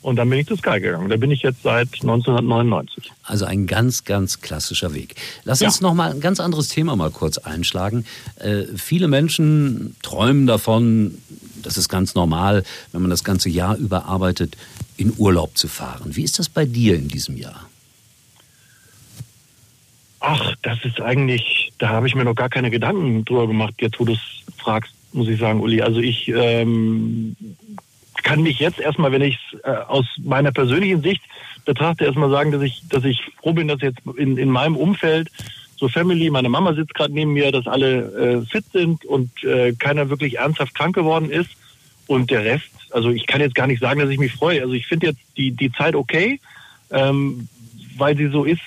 Und 0.00 0.16
dann 0.16 0.30
bin 0.30 0.38
ich 0.38 0.46
zu 0.46 0.56
Sky 0.56 0.80
gegangen. 0.80 1.08
Da 1.08 1.16
bin 1.16 1.30
ich 1.30 1.42
jetzt 1.42 1.62
seit 1.62 1.88
1999. 2.00 3.10
Also 3.24 3.44
ein 3.44 3.66
ganz, 3.66 4.04
ganz 4.04 4.40
klassischer 4.40 4.94
Weg. 4.94 5.16
Lass 5.44 5.60
uns 5.60 5.80
ja. 5.80 5.86
noch 5.86 5.94
mal 5.94 6.12
ein 6.12 6.20
ganz 6.20 6.38
anderes 6.38 6.68
Thema 6.68 6.96
mal 6.96 7.10
kurz 7.10 7.38
einschlagen. 7.38 8.04
Äh, 8.36 8.64
viele 8.76 9.08
Menschen 9.08 9.96
träumen 10.02 10.46
davon, 10.46 11.18
das 11.68 11.76
ist 11.76 11.90
ganz 11.90 12.14
normal, 12.14 12.64
wenn 12.92 13.02
man 13.02 13.10
das 13.10 13.24
ganze 13.24 13.50
Jahr 13.50 13.76
über 13.76 14.06
arbeitet, 14.06 14.56
in 14.96 15.12
Urlaub 15.18 15.58
zu 15.58 15.68
fahren. 15.68 16.16
Wie 16.16 16.24
ist 16.24 16.38
das 16.38 16.48
bei 16.48 16.64
dir 16.64 16.94
in 16.94 17.08
diesem 17.08 17.36
Jahr? 17.36 17.68
Ach, 20.20 20.54
das 20.62 20.82
ist 20.84 20.98
eigentlich, 21.00 21.70
da 21.78 21.90
habe 21.90 22.06
ich 22.06 22.14
mir 22.14 22.24
noch 22.24 22.34
gar 22.34 22.48
keine 22.48 22.70
Gedanken 22.70 23.26
drüber 23.26 23.46
gemacht, 23.46 23.74
jetzt 23.80 24.00
wo 24.00 24.06
du 24.06 24.14
es 24.14 24.20
fragst, 24.56 24.94
muss 25.12 25.28
ich 25.28 25.38
sagen, 25.38 25.60
Uli. 25.60 25.82
Also 25.82 26.00
ich 26.00 26.28
ähm, 26.28 27.36
kann 28.22 28.42
mich 28.42 28.58
jetzt 28.60 28.80
erstmal, 28.80 29.12
wenn 29.12 29.22
ich 29.22 29.38
es 29.52 29.60
äh, 29.60 29.70
aus 29.88 30.06
meiner 30.18 30.52
persönlichen 30.52 31.02
Sicht 31.02 31.22
betrachte, 31.66 32.06
erstmal 32.06 32.30
sagen, 32.30 32.50
dass 32.50 32.62
ich, 32.62 32.82
dass 32.88 33.04
ich 33.04 33.20
froh 33.42 33.52
bin, 33.52 33.68
dass 33.68 33.82
jetzt 33.82 34.00
in, 34.16 34.38
in 34.38 34.50
meinem 34.50 34.74
Umfeld 34.74 35.28
so 35.78 35.88
Family, 35.88 36.30
meine 36.30 36.48
Mama 36.48 36.74
sitzt 36.74 36.94
gerade 36.94 37.14
neben 37.14 37.32
mir, 37.32 37.52
dass 37.52 37.66
alle 37.66 38.42
äh, 38.42 38.46
fit 38.46 38.64
sind 38.72 39.04
und 39.04 39.30
äh, 39.44 39.72
keiner 39.72 40.10
wirklich 40.10 40.38
ernsthaft 40.38 40.74
krank 40.74 40.94
geworden 40.94 41.30
ist. 41.30 41.50
Und 42.06 42.30
der 42.30 42.44
Rest, 42.44 42.70
also 42.90 43.10
ich 43.10 43.26
kann 43.26 43.40
jetzt 43.40 43.54
gar 43.54 43.66
nicht 43.66 43.80
sagen, 43.80 44.00
dass 44.00 44.08
ich 44.08 44.18
mich 44.18 44.32
freue. 44.32 44.62
Also 44.62 44.72
ich 44.72 44.86
finde 44.86 45.08
jetzt 45.08 45.20
die, 45.36 45.52
die 45.52 45.70
Zeit 45.72 45.94
okay, 45.94 46.40
ähm, 46.90 47.48
weil 47.96 48.16
sie 48.16 48.28
so 48.28 48.44
ist, 48.44 48.62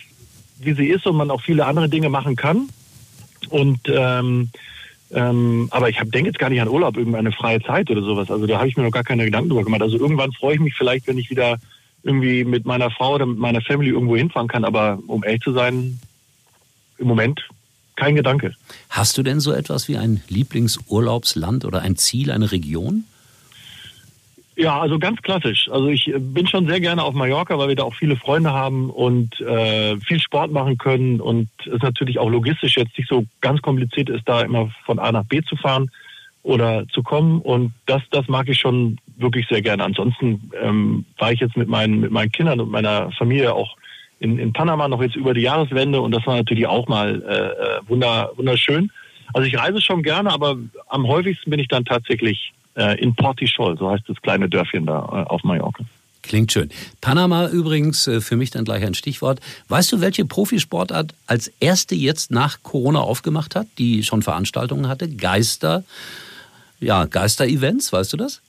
wie 0.60 0.74
sie 0.74 0.88
ist 0.88 1.08
und 1.08 1.16
man 1.16 1.32
auch 1.32 1.42
viele 1.42 1.66
andere 1.66 1.90
Dinge 1.90 2.10
machen 2.10 2.36
kann. 2.36 2.70
Und 3.50 3.80
ähm, 3.88 4.50
ähm, 5.14 5.68
aber 5.72 5.90
ich 5.90 5.98
denke 5.98 6.30
jetzt 6.30 6.40
gar 6.40 6.50
nicht 6.50 6.62
an 6.62 6.70
Urlaub, 6.70 6.96
irgendeine 6.96 7.32
freie 7.32 7.62
Zeit 7.62 7.90
oder 7.90 8.02
sowas. 8.02 8.32
Also 8.32 8.48
da 8.48 8.60
habe 8.60 8.70
ich 8.70 8.78
mir 8.78 8.84
noch 8.84 8.92
gar 8.92 9.04
keine 9.04 9.26
Gedanken 9.26 9.50
drüber 9.50 9.64
gemacht. 9.64 9.82
Also 9.82 9.98
irgendwann 9.98 10.32
freue 10.32 10.56
ich 10.56 10.62
mich 10.62 10.76
vielleicht, 10.76 11.08
wenn 11.08 11.18
ich 11.18 11.30
wieder 11.30 11.58
irgendwie 12.04 12.44
mit 12.44 12.66
meiner 12.66 12.90
Frau 12.92 13.16
oder 13.16 13.26
mit 13.26 13.38
meiner 13.38 13.62
Family 13.62 13.90
irgendwo 13.90 14.16
hinfahren 14.16 14.48
kann. 14.48 14.64
Aber 14.64 15.00
um 15.08 15.24
ehrlich 15.24 15.42
zu 15.42 15.52
sein, 15.52 16.00
im 17.02 17.08
Moment 17.08 17.42
kein 17.96 18.16
Gedanke. 18.16 18.56
Hast 18.90 19.18
du 19.18 19.24
denn 19.24 19.40
so 19.40 19.52
etwas 19.52 19.88
wie 19.88 19.98
ein 19.98 20.24
Lieblingsurlaubsland 20.30 21.66
oder 21.66 21.82
ein 21.82 21.98
Ziel, 21.98 22.32
eine 22.32 22.52
Region? 22.52 23.04
Ja, 24.56 24.80
also 24.80 25.00
ganz 25.00 25.22
klassisch. 25.22 25.70
Also 25.72 25.88
ich 25.88 26.08
äh, 26.08 26.20
bin 26.20 26.46
schon 26.48 26.68
sehr 26.68 26.80
gerne 26.80 27.04
auf 27.04 27.14
Mallorca, 27.14 27.58
weil 27.58 27.70
wir 27.70 27.76
da 27.76 27.84
auch 27.84 27.96
viele 27.96 28.16
Freunde 28.16 28.52
haben 28.52 28.90
und 28.90 29.40
äh, 29.42 29.98
viel 30.02 30.20
Sport 30.20 30.52
machen 30.52 30.78
können 30.78 31.22
und 31.22 31.50
es 31.66 31.82
natürlich 31.82 32.20
auch 32.20 32.30
logistisch 32.30 32.78
jetzt 32.78 32.98
nicht 32.98 33.10
so 33.10 33.26
ganz 33.40 33.62
kompliziert 33.62 34.10
ist, 34.10 34.28
da 34.28 34.42
immer 34.42 34.70
von 34.86 35.00
A 35.00 35.12
nach 35.12 35.26
B 35.26 35.42
zu 35.42 35.56
fahren 35.56 35.90
oder 36.44 36.88
zu 36.90 37.02
kommen 37.02 37.40
und 37.42 37.72
das, 37.86 38.02
das 38.12 38.28
mag 38.28 38.50
ich 38.50 38.60
schon 38.60 38.98
wirklich 39.18 39.48
sehr 39.48 39.62
gerne. 39.62 39.84
Ansonsten 39.84 40.52
ähm, 40.62 41.06
war 41.18 41.32
ich 41.32 41.40
jetzt 41.40 41.56
mit 41.56 41.68
meinen, 41.68 42.00
mit 42.00 42.12
meinen 42.12 42.32
Kindern 42.32 42.60
und 42.60 42.72
meiner 42.72 43.12
Familie 43.12 43.54
auch 43.54 43.78
in, 44.22 44.38
in 44.38 44.54
Panama 44.54 44.88
noch 44.88 45.02
jetzt 45.02 45.16
über 45.16 45.34
die 45.34 45.42
Jahreswende 45.42 46.00
und 46.00 46.12
das 46.12 46.26
war 46.26 46.36
natürlich 46.36 46.68
auch 46.68 46.88
mal 46.88 47.22
äh, 47.24 47.34
äh 47.34 47.90
wunder, 47.90 48.32
wunderschön. 48.36 48.92
Also 49.34 49.48
ich 49.48 49.58
reise 49.58 49.82
schon 49.82 50.04
gerne, 50.04 50.32
aber 50.32 50.58
am 50.88 51.08
häufigsten 51.08 51.50
bin 51.50 51.60
ich 51.60 51.68
dann 51.68 51.86
tatsächlich 51.86 52.54
äh, 52.76 53.02
in 53.02 53.16
Portichol, 53.16 53.78
so 53.78 53.90
heißt 53.90 54.04
das 54.08 54.22
kleine 54.22 54.48
Dörfchen 54.48 54.86
da 54.86 55.00
äh, 55.00 55.30
auf 55.30 55.44
Mallorca. 55.44 55.84
Klingt 56.22 56.52
schön. 56.52 56.70
Panama 57.02 57.48
übrigens 57.48 58.06
äh, 58.06 58.22
für 58.22 58.36
mich 58.36 58.52
dann 58.52 58.64
gleich 58.64 58.86
ein 58.86 58.94
Stichwort. 58.94 59.40
Weißt 59.70 59.92
du, 59.92 60.02
welche 60.02 60.24
Profisportart 60.24 61.16
als 61.26 61.52
erste 61.60 61.96
jetzt 61.96 62.30
nach 62.30 62.62
Corona 62.62 63.00
aufgemacht 63.00 63.56
hat, 63.56 63.68
die 63.80 64.04
schon 64.04 64.22
Veranstaltungen 64.22 64.88
hatte? 64.88 65.10
Geister, 65.10 65.84
ja, 66.80 67.06
Geister-Events, 67.06 67.92
weißt 67.92 68.14
du 68.14 68.18
das? 68.18 68.42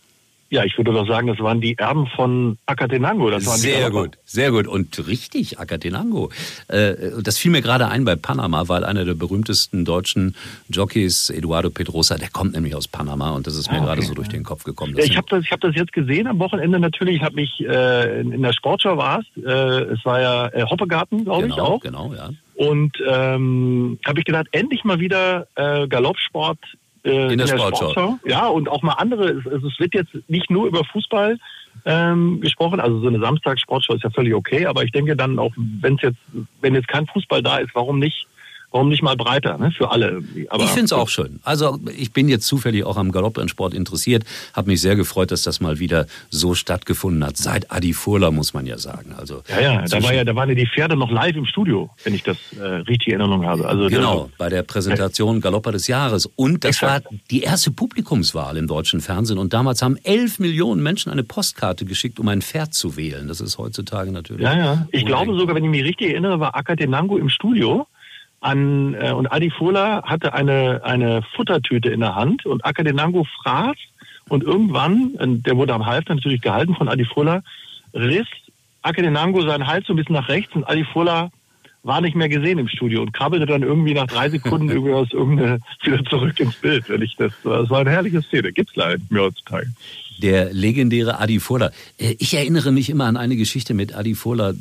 Ja, 0.52 0.64
ich 0.64 0.76
würde 0.76 0.92
doch 0.92 1.08
sagen, 1.08 1.28
das 1.28 1.38
waren 1.38 1.62
die 1.62 1.78
Erben 1.78 2.06
von 2.08 2.58
Acatenango. 2.66 3.30
Das 3.30 3.46
waren 3.46 3.56
sehr 3.56 3.90
gut, 3.90 4.18
sehr 4.26 4.50
gut 4.50 4.66
und 4.66 5.08
richtig, 5.08 5.58
Acatenango. 5.58 6.30
Äh, 6.68 6.92
das 7.22 7.38
fiel 7.38 7.50
mir 7.50 7.62
gerade 7.62 7.88
ein 7.88 8.04
bei 8.04 8.16
Panama, 8.16 8.68
weil 8.68 8.84
einer 8.84 9.06
der 9.06 9.14
berühmtesten 9.14 9.86
deutschen 9.86 10.36
Jockeys, 10.68 11.30
Eduardo 11.30 11.70
Pedrosa, 11.70 12.18
der 12.18 12.28
kommt 12.28 12.52
nämlich 12.52 12.74
aus 12.74 12.86
Panama 12.86 13.30
und 13.30 13.46
das 13.46 13.56
ist 13.56 13.70
mir 13.70 13.78
ah, 13.78 13.80
okay. 13.80 13.86
gerade 13.86 14.02
so 14.02 14.12
durch 14.12 14.28
den 14.28 14.44
Kopf 14.44 14.64
gekommen. 14.64 14.94
Ja, 14.94 15.04
ich 15.04 15.16
habe 15.16 15.26
das, 15.30 15.46
hab 15.50 15.62
das 15.62 15.74
jetzt 15.74 15.94
gesehen 15.94 16.26
am 16.26 16.38
Wochenende 16.38 16.78
natürlich. 16.78 17.16
Ich 17.16 17.22
habe 17.22 17.36
mich 17.36 17.58
äh, 17.60 18.20
in, 18.20 18.42
der 18.42 18.52
Sportschau 18.52 18.98
war 18.98 19.20
es. 19.20 19.42
Äh, 19.42 19.48
es 19.94 20.04
war 20.04 20.20
ja 20.20 20.48
äh, 20.48 20.64
Hoppegarten, 20.68 21.24
glaube 21.24 21.44
genau, 21.44 21.54
ich 21.54 21.60
auch. 21.62 21.80
Genau, 21.80 22.12
ja. 22.12 22.28
Und 22.56 22.92
ähm, 23.08 23.98
habe 24.04 24.18
ich 24.18 24.26
gedacht, 24.26 24.48
endlich 24.52 24.84
mal 24.84 25.00
wieder 25.00 25.46
äh, 25.54 25.88
Galoppsport 25.88 26.58
äh, 27.04 27.10
in, 27.10 27.14
der, 27.14 27.30
in 27.30 27.38
der 27.38 27.46
Sportschau. 27.46 27.90
Sportschau. 27.90 28.18
Ja, 28.24 28.46
und 28.46 28.68
auch 28.68 28.82
mal 28.82 28.94
andere. 28.94 29.42
Also 29.50 29.68
es 29.68 29.78
wird 29.78 29.94
jetzt 29.94 30.12
nicht 30.28 30.50
nur 30.50 30.66
über 30.66 30.84
Fußball 30.84 31.38
ähm, 31.84 32.40
gesprochen. 32.40 32.80
Also 32.80 33.00
so 33.00 33.08
eine 33.08 33.18
Samstagssportschau 33.20 33.94
ist 33.94 34.04
ja 34.04 34.10
völlig 34.10 34.34
okay, 34.34 34.66
aber 34.66 34.84
ich 34.84 34.92
denke 34.92 35.16
dann 35.16 35.38
auch, 35.38 35.52
wenn 35.56 35.94
es 35.96 36.02
jetzt, 36.02 36.18
wenn 36.60 36.74
jetzt 36.74 36.88
kein 36.88 37.06
Fußball 37.06 37.42
da 37.42 37.58
ist, 37.58 37.74
warum 37.74 37.98
nicht 37.98 38.26
warum 38.72 38.88
nicht 38.88 39.02
mal 39.02 39.16
breiter, 39.16 39.58
ne, 39.58 39.70
für 39.70 39.90
alle. 39.90 40.22
Aber 40.48 40.64
ich 40.64 40.70
finde 40.70 40.86
es 40.86 40.92
auch 40.92 41.08
schön. 41.08 41.40
Also 41.42 41.78
ich 41.96 42.12
bin 42.12 42.28
jetzt 42.28 42.46
zufällig 42.46 42.84
auch 42.84 42.96
am 42.96 43.12
Galopprennsport 43.12 43.74
interessiert, 43.74 44.24
habe 44.54 44.70
mich 44.70 44.80
sehr 44.80 44.96
gefreut, 44.96 45.30
dass 45.30 45.42
das 45.42 45.60
mal 45.60 45.78
wieder 45.78 46.06
so 46.30 46.54
stattgefunden 46.54 47.24
hat. 47.24 47.36
Seit 47.36 47.70
Adi 47.70 47.92
Furla, 47.92 48.30
muss 48.30 48.54
man 48.54 48.66
ja 48.66 48.78
sagen. 48.78 49.14
Also 49.16 49.42
ja, 49.48 49.60
ja, 49.60 49.82
da, 49.82 50.02
war 50.02 50.14
ja, 50.14 50.24
da 50.24 50.34
waren 50.34 50.48
ja 50.48 50.54
die 50.54 50.66
Pferde 50.66 50.96
noch 50.96 51.10
live 51.10 51.36
im 51.36 51.46
Studio, 51.46 51.90
wenn 52.04 52.14
ich 52.14 52.22
das 52.22 52.36
äh, 52.58 52.64
richtig 52.64 53.12
in 53.12 53.20
Erinnerung 53.20 53.46
habe. 53.46 53.68
Also 53.68 53.88
genau, 53.88 54.30
bei 54.38 54.48
der 54.48 54.62
Präsentation 54.62 55.40
Galopper 55.40 55.72
des 55.72 55.86
Jahres. 55.86 56.26
Und 56.36 56.64
das 56.64 56.76
Exakt. 56.76 57.06
war 57.06 57.12
die 57.30 57.42
erste 57.42 57.70
Publikumswahl 57.70 58.56
im 58.56 58.66
deutschen 58.66 59.00
Fernsehen. 59.00 59.38
Und 59.38 59.52
damals 59.52 59.82
haben 59.82 59.96
elf 60.02 60.38
Millionen 60.38 60.82
Menschen 60.82 61.12
eine 61.12 61.22
Postkarte 61.22 61.84
geschickt, 61.84 62.18
um 62.18 62.28
ein 62.28 62.42
Pferd 62.42 62.74
zu 62.74 62.96
wählen. 62.96 63.28
Das 63.28 63.40
ist 63.40 63.58
heutzutage 63.58 64.10
natürlich. 64.12 64.42
Ja, 64.42 64.56
ja. 64.56 64.86
Ich 64.90 65.04
glaube 65.04 65.34
sogar, 65.34 65.54
wenn 65.54 65.64
ich 65.64 65.70
mich 65.70 65.84
richtig 65.84 66.10
erinnere, 66.10 66.40
war 66.40 66.56
Akatenango 66.56 67.18
im 67.18 67.28
Studio 67.28 67.86
an, 68.42 68.94
äh, 68.94 69.12
und 69.12 69.32
Adi 69.32 69.50
Fola 69.50 70.02
hatte 70.04 70.34
eine, 70.34 70.84
eine 70.84 71.22
Futtertüte 71.34 71.90
in 71.90 72.00
der 72.00 72.14
Hand 72.14 72.44
und 72.44 72.64
Akadenango 72.64 73.24
fraß 73.42 73.76
und 74.28 74.42
irgendwann, 74.42 75.14
der 75.18 75.56
wurde 75.56 75.74
am 75.74 75.86
Hals 75.86 76.06
natürlich 76.08 76.40
gehalten 76.42 76.74
von 76.74 76.88
Adi 76.88 77.04
Fola, 77.04 77.42
riss 77.94 78.26
Akadenango 78.82 79.42
seinen 79.42 79.66
Hals 79.66 79.86
so 79.86 79.92
ein 79.92 79.96
bisschen 79.96 80.14
nach 80.14 80.28
rechts 80.28 80.54
und 80.54 80.64
Adi 80.64 80.84
Fola 80.84 81.30
war 81.84 82.00
nicht 82.00 82.14
mehr 82.14 82.28
gesehen 82.28 82.58
im 82.58 82.68
Studio 82.68 83.02
und 83.02 83.12
krabbelte 83.12 83.46
dann 83.46 83.62
irgendwie 83.62 83.94
nach 83.94 84.06
drei 84.06 84.28
Sekunden 84.28 84.68
irgendwie 84.70 84.92
aus 84.92 85.12
irgendeine 85.12 85.58
wieder 85.82 86.04
zurück 86.04 86.38
ins 86.38 86.54
Bild. 86.56 86.88
Wenn 86.88 87.02
ich 87.02 87.16
das, 87.16 87.32
das 87.42 87.70
war 87.70 87.80
eine 87.80 87.90
herrliche 87.90 88.22
Szene. 88.22 88.52
Gibt's 88.52 88.76
leider 88.76 88.98
nicht 88.98 89.10
mehr 89.10 89.22
heutzutage 89.22 89.68
der 90.18 90.52
legendäre 90.52 91.18
Adi 91.18 91.40
Furler. 91.40 91.72
Äh, 91.98 92.14
ich 92.18 92.34
erinnere 92.34 92.72
mich 92.72 92.90
immer 92.90 93.06
an 93.06 93.16
eine 93.16 93.36
Geschichte 93.36 93.74
mit 93.74 93.94
Adi 93.94 94.14
Furler. 94.14 94.54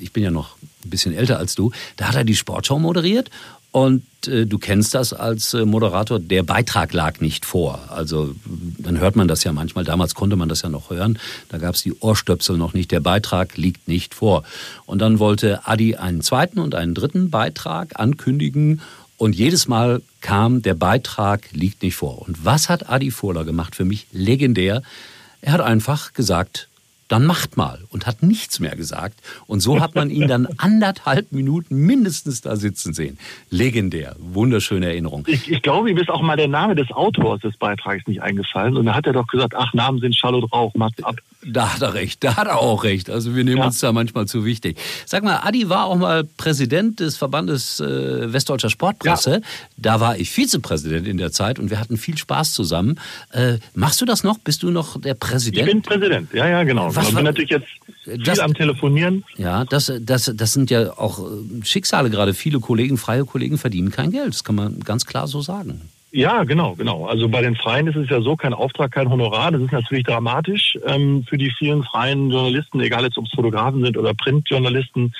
Ich 0.00 0.12
bin 0.12 0.22
ja 0.22 0.30
noch 0.30 0.56
ein 0.84 0.90
bisschen 0.90 1.14
älter 1.14 1.38
als 1.38 1.54
du. 1.54 1.72
Da 1.96 2.08
hat 2.08 2.14
er 2.14 2.24
die 2.24 2.36
Sportschau 2.36 2.78
moderiert 2.78 3.30
Und 3.70 4.02
äh, 4.26 4.46
du 4.46 4.58
kennst 4.58 4.94
das 4.94 5.12
als 5.12 5.52
äh, 5.52 5.66
Moderator, 5.66 6.18
der 6.18 6.42
Beitrag 6.42 6.92
lag 6.94 7.20
nicht 7.20 7.44
vor. 7.44 7.80
Also 7.88 8.34
dann 8.78 8.98
hört 8.98 9.14
man 9.14 9.28
das 9.28 9.44
ja 9.44 9.52
manchmal, 9.52 9.84
damals 9.84 10.14
konnte 10.14 10.36
man 10.36 10.48
das 10.48 10.62
ja 10.62 10.70
noch 10.70 10.90
hören, 10.90 11.18
da 11.50 11.58
gab 11.58 11.74
es 11.74 11.82
die 11.82 11.92
Ohrstöpsel 11.92 12.56
noch 12.56 12.72
nicht, 12.72 12.90
der 12.90 13.00
Beitrag 13.00 13.56
liegt 13.56 13.86
nicht 13.86 14.14
vor. 14.14 14.42
Und 14.86 15.00
dann 15.00 15.18
wollte 15.18 15.66
Adi 15.66 15.96
einen 15.96 16.22
zweiten 16.22 16.58
und 16.60 16.74
einen 16.74 16.94
dritten 16.94 17.30
Beitrag 17.30 18.00
ankündigen 18.00 18.80
und 19.18 19.36
jedes 19.36 19.68
Mal 19.68 20.00
kam, 20.22 20.62
der 20.62 20.74
Beitrag 20.74 21.52
liegt 21.52 21.82
nicht 21.82 21.96
vor. 21.96 22.22
Und 22.22 22.44
was 22.44 22.70
hat 22.70 22.88
Adi 22.88 23.10
Vorler 23.10 23.44
gemacht? 23.44 23.76
Für 23.76 23.84
mich 23.84 24.06
legendär. 24.12 24.82
Er 25.42 25.52
hat 25.52 25.60
einfach 25.60 26.14
gesagt, 26.14 26.68
dann 27.08 27.24
macht 27.24 27.56
mal 27.56 27.80
und 27.90 28.06
hat 28.06 28.22
nichts 28.22 28.60
mehr 28.60 28.76
gesagt. 28.76 29.20
Und 29.46 29.60
so 29.60 29.80
hat 29.80 29.94
man 29.94 30.10
ihn 30.10 30.28
dann 30.28 30.46
anderthalb 30.58 31.32
Minuten 31.32 31.76
mindestens 31.76 32.42
da 32.42 32.56
sitzen 32.56 32.92
sehen. 32.92 33.18
Legendär, 33.50 34.14
wunderschöne 34.18 34.86
Erinnerung. 34.86 35.24
Ich, 35.26 35.50
ich 35.50 35.62
glaube, 35.62 35.90
ihm 35.90 35.96
ist 35.96 36.10
auch 36.10 36.22
mal 36.22 36.36
der 36.36 36.48
Name 36.48 36.74
des 36.74 36.90
Autors 36.92 37.40
des 37.40 37.56
Beitrags 37.56 38.06
nicht 38.06 38.22
eingefallen. 38.22 38.76
Und 38.76 38.86
da 38.86 38.94
hat 38.94 39.06
er 39.06 39.14
doch 39.14 39.26
gesagt, 39.26 39.54
ach, 39.56 39.72
Namen 39.74 40.00
sind 40.00 40.14
Schall 40.14 40.34
und 40.34 40.44
Rauch, 40.52 40.74
macht's 40.74 41.02
ab. 41.02 41.16
Da 41.46 41.74
hat 41.74 41.82
er 41.82 41.94
recht, 41.94 42.24
da 42.24 42.36
hat 42.36 42.48
er 42.48 42.58
auch 42.58 42.82
recht. 42.82 43.10
Also 43.10 43.36
wir 43.36 43.44
nehmen 43.44 43.58
ja. 43.58 43.66
uns 43.66 43.78
da 43.78 43.92
manchmal 43.92 44.26
zu 44.26 44.44
wichtig. 44.44 44.76
Sag 45.06 45.22
mal, 45.22 45.40
Adi 45.44 45.68
war 45.68 45.86
auch 45.86 45.96
mal 45.96 46.24
Präsident 46.24 46.98
des 46.98 47.16
Verbandes 47.16 47.78
äh, 47.78 48.32
Westdeutscher 48.32 48.70
Sportpresse. 48.70 49.30
Ja. 49.30 49.40
Da 49.76 50.00
war 50.00 50.18
ich 50.18 50.30
Vizepräsident 50.32 51.06
in 51.06 51.16
der 51.16 51.30
Zeit 51.30 51.60
und 51.60 51.70
wir 51.70 51.78
hatten 51.78 51.96
viel 51.96 52.18
Spaß 52.18 52.52
zusammen. 52.52 52.98
Äh, 53.30 53.58
machst 53.74 54.00
du 54.00 54.04
das 54.04 54.24
noch? 54.24 54.38
Bist 54.38 54.64
du 54.64 54.70
noch 54.70 55.00
der 55.00 55.14
Präsident? 55.14 55.68
Ich 55.68 55.72
bin 55.72 55.82
Präsident, 55.82 56.34
ja, 56.34 56.48
ja, 56.48 56.64
genau. 56.64 56.90
Was, 56.98 57.08
ich 57.08 57.14
bin 57.14 57.24
natürlich 57.24 57.50
jetzt 57.50 57.68
viel 58.04 58.18
das, 58.18 58.38
am 58.38 58.54
Telefonieren. 58.54 59.24
Ja, 59.36 59.64
das, 59.64 59.92
das, 60.00 60.32
das 60.34 60.52
sind 60.52 60.70
ja 60.70 60.98
auch 60.98 61.18
äh, 61.20 61.64
Schicksale 61.64 62.10
gerade. 62.10 62.34
Viele 62.34 62.60
Kollegen, 62.60 62.98
freie 62.98 63.24
Kollegen 63.24 63.58
verdienen 63.58 63.90
kein 63.90 64.10
Geld. 64.10 64.34
Das 64.34 64.44
kann 64.44 64.54
man 64.54 64.80
ganz 64.80 65.06
klar 65.06 65.26
so 65.26 65.40
sagen. 65.40 65.80
Ja, 66.10 66.44
genau, 66.44 66.74
genau. 66.74 67.06
Also 67.06 67.28
bei 67.28 67.42
den 67.42 67.54
Freien 67.54 67.86
ist 67.86 67.96
es 67.96 68.08
ja 68.08 68.22
so, 68.22 68.34
kein 68.34 68.54
Auftrag, 68.54 68.92
kein 68.92 69.10
Honorar. 69.10 69.52
Das 69.52 69.60
ist 69.60 69.72
natürlich 69.72 70.04
dramatisch 70.04 70.78
ähm, 70.86 71.24
für 71.28 71.36
die 71.36 71.50
vielen 71.50 71.82
freien 71.84 72.30
Journalisten, 72.30 72.80
egal 72.80 73.04
jetzt 73.04 73.18
ob 73.18 73.26
es 73.26 73.32
Fotografen 73.32 73.84
sind 73.84 73.96
oder 73.96 74.14
Printjournalisten. 74.14 75.12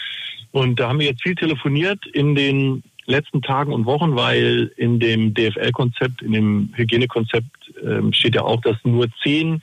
Und 0.50 0.80
da 0.80 0.88
haben 0.88 0.98
wir 0.98 1.06
jetzt 1.06 1.22
viel 1.22 1.34
telefoniert 1.34 2.06
in 2.06 2.34
den 2.34 2.82
letzten 3.04 3.42
Tagen 3.42 3.72
und 3.72 3.84
Wochen, 3.84 4.16
weil 4.16 4.72
in 4.76 4.98
dem 4.98 5.34
DFL-Konzept, 5.34 6.22
in 6.22 6.32
dem 6.32 6.70
Hygienekonzept 6.74 7.46
ähm, 7.84 8.12
steht 8.12 8.34
ja 8.34 8.42
auch, 8.42 8.60
dass 8.60 8.76
nur 8.84 9.06
zehn 9.22 9.60